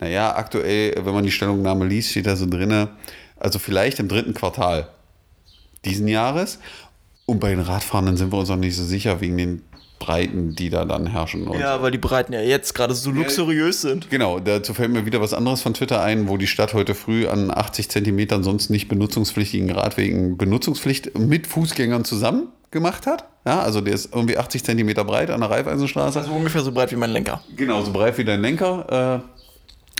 Naja, 0.00 0.36
aktuell, 0.36 0.94
wenn 1.02 1.14
man 1.14 1.24
die 1.24 1.30
Stellungnahme 1.30 1.86
liest, 1.86 2.10
steht 2.10 2.26
da 2.26 2.36
so 2.36 2.44
drin, 2.44 2.88
also 3.38 3.58
vielleicht 3.58 3.98
im 4.00 4.08
dritten 4.08 4.34
Quartal 4.34 4.88
diesen 5.84 6.08
Jahres. 6.08 6.58
Und 7.26 7.40
bei 7.40 7.50
den 7.50 7.60
Radfahrenden 7.60 8.16
sind 8.16 8.32
wir 8.32 8.38
uns 8.38 8.48
noch 8.48 8.56
nicht 8.56 8.76
so 8.76 8.84
sicher 8.84 9.20
wegen 9.20 9.36
den 9.36 9.62
Breiten, 9.98 10.54
die 10.54 10.68
da 10.68 10.84
dann 10.84 11.06
herrschen. 11.06 11.50
Ja, 11.54 11.80
weil 11.80 11.90
die 11.90 11.98
Breiten 11.98 12.34
ja 12.34 12.40
jetzt 12.40 12.74
gerade 12.74 12.94
so 12.94 13.10
luxuriös 13.10 13.80
sind. 13.80 14.10
Genau, 14.10 14.38
dazu 14.38 14.74
fällt 14.74 14.90
mir 14.90 15.06
wieder 15.06 15.20
was 15.20 15.32
anderes 15.32 15.62
von 15.62 15.72
Twitter 15.72 16.02
ein, 16.02 16.28
wo 16.28 16.36
die 16.36 16.46
Stadt 16.46 16.74
heute 16.74 16.94
früh 16.94 17.26
an 17.26 17.50
80 17.50 17.88
Zentimetern 17.88 18.42
sonst 18.42 18.68
nicht 18.68 18.88
benutzungspflichtigen 18.88 19.70
Radwegen 19.70 20.36
Benutzungspflicht 20.36 21.18
mit 21.18 21.46
Fußgängern 21.46 22.04
zusammen 22.04 22.48
gemacht 22.70 23.06
hat. 23.06 23.24
Ja, 23.46 23.60
also 23.60 23.80
der 23.80 23.94
ist 23.94 24.14
irgendwie 24.14 24.36
80 24.36 24.64
Zentimeter 24.64 25.04
breit 25.04 25.30
an 25.30 25.40
der 25.40 25.50
Raiffeisenstraße. 25.50 26.18
Also 26.18 26.32
ungefähr 26.32 26.62
so 26.62 26.72
breit 26.72 26.92
wie 26.92 26.96
mein 26.96 27.10
Lenker. 27.10 27.42
Genau, 27.56 27.82
so 27.82 27.92
breit 27.92 28.18
wie 28.18 28.24
dein 28.24 28.42
Lenker. 28.42 29.22
Äh, 29.24 29.33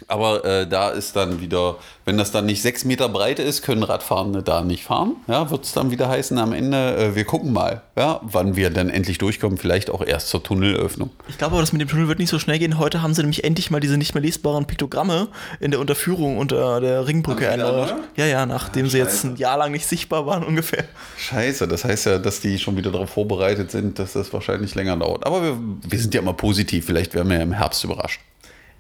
aber 0.09 0.45
äh, 0.45 0.67
da 0.67 0.91
ist 0.91 1.17
dann 1.17 1.41
wieder, 1.41 1.77
wenn 2.05 2.19
das 2.19 2.33
dann 2.33 2.47
nicht 2.47 2.63
sechs 2.63 2.85
Meter 2.85 3.09
breit 3.09 3.39
ist, 3.39 3.63
können 3.63 3.83
Radfahrende 3.83 4.43
da 4.43 4.63
nicht 4.63 4.85
fahren. 4.85 5.17
Ja, 5.27 5.51
wird 5.51 5.65
es 5.65 5.73
dann 5.73 5.91
wieder 5.91 6.09
heißen 6.09 6.39
am 6.39 6.53
Ende, 6.53 6.97
äh, 6.97 7.15
wir 7.15 7.25
gucken 7.25 7.53
mal, 7.53 7.83
ja, 7.97 8.21
wann 8.23 8.57
wir 8.57 8.71
dann 8.71 8.91
endlich 8.91 9.19
durchkommen, 9.19 9.59
vielleicht 9.59 9.91
auch 9.91 10.05
erst 10.05 10.29
zur 10.29 10.43
Tunnelöffnung. 10.43 11.11
Ich 11.29 11.39
glaube 11.39 11.55
aber, 11.55 11.63
das 11.63 11.73
mit 11.73 11.81
dem 11.81 11.89
Tunnel 11.89 12.09
wird 12.09 12.19
nicht 12.19 12.31
so 12.31 12.39
schnell 12.39 12.59
gehen. 12.59 12.79
Heute 12.79 13.03
haben 13.03 13.15
sie 13.15 13.23
nämlich 13.23 13.45
endlich 13.45 13.71
mal 13.71 13.81
diese 13.81 13.97
nicht 13.97 14.15
mehr 14.15 14.23
lesbaren 14.23 14.67
Piktogramme 14.67 15.29
in 15.61 15.71
der 15.71 15.81
Unterführung 15.81 16.39
unter 16.39 16.81
der 16.81 17.07
Ringbrücke 17.07 17.45
ne? 17.57 17.97
Ja, 18.17 18.27
ja, 18.27 18.47
nachdem 18.47 18.89
sie 18.89 18.99
jetzt 18.99 19.25
ein 19.25 19.37
Jahr 19.37 19.59
lang 19.59 19.73
nicht 19.73 19.87
sichtbar 19.87 20.27
waren 20.27 20.45
ungefähr. 20.45 20.85
Scheiße, 21.19 21.69
das 21.69 21.85
heißt 21.85 22.07
ja, 22.07 22.19
dass 22.19 22.41
die 22.41 22.59
schon 22.59 22.77
wieder 22.77 22.91
darauf 22.91 23.11
vorbereitet 23.11 23.71
sind, 23.71 23.99
dass 23.99 24.13
das 24.13 24.33
wahrscheinlich 24.33 24.75
länger 24.75 24.97
dauert. 24.97 25.27
Aber 25.27 25.43
wir, 25.43 25.59
wir 25.89 25.99
sind 25.99 26.15
ja 26.15 26.21
immer 26.21 26.35
positiv, 26.35 26.87
vielleicht 26.87 27.15
werden 27.15 27.29
wir 27.29 27.37
ja 27.37 27.43
im 27.43 27.53
Herbst 27.53 27.85
überrascht. 27.85 28.21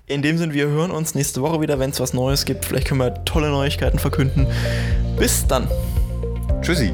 In 0.07 0.21
dem 0.21 0.37
Sinne, 0.37 0.53
wir 0.53 0.67
hören 0.67 0.91
uns 0.91 1.15
nächste 1.15 1.41
Woche 1.41 1.63
wieder, 1.63 1.79
wenn 1.79 1.89
es 1.89 1.99
was 1.99 2.13
Neues 2.13 2.45
gibt. 2.45 2.67
Vielleicht 2.67 2.89
können 2.89 3.01
wir 3.01 3.25
tolle 3.25 3.49
Neuigkeiten 3.49 3.99
verkünden. 3.99 4.47
Bis 5.19 5.47
dann. 5.47 5.67
Tschüssi. 6.61 6.93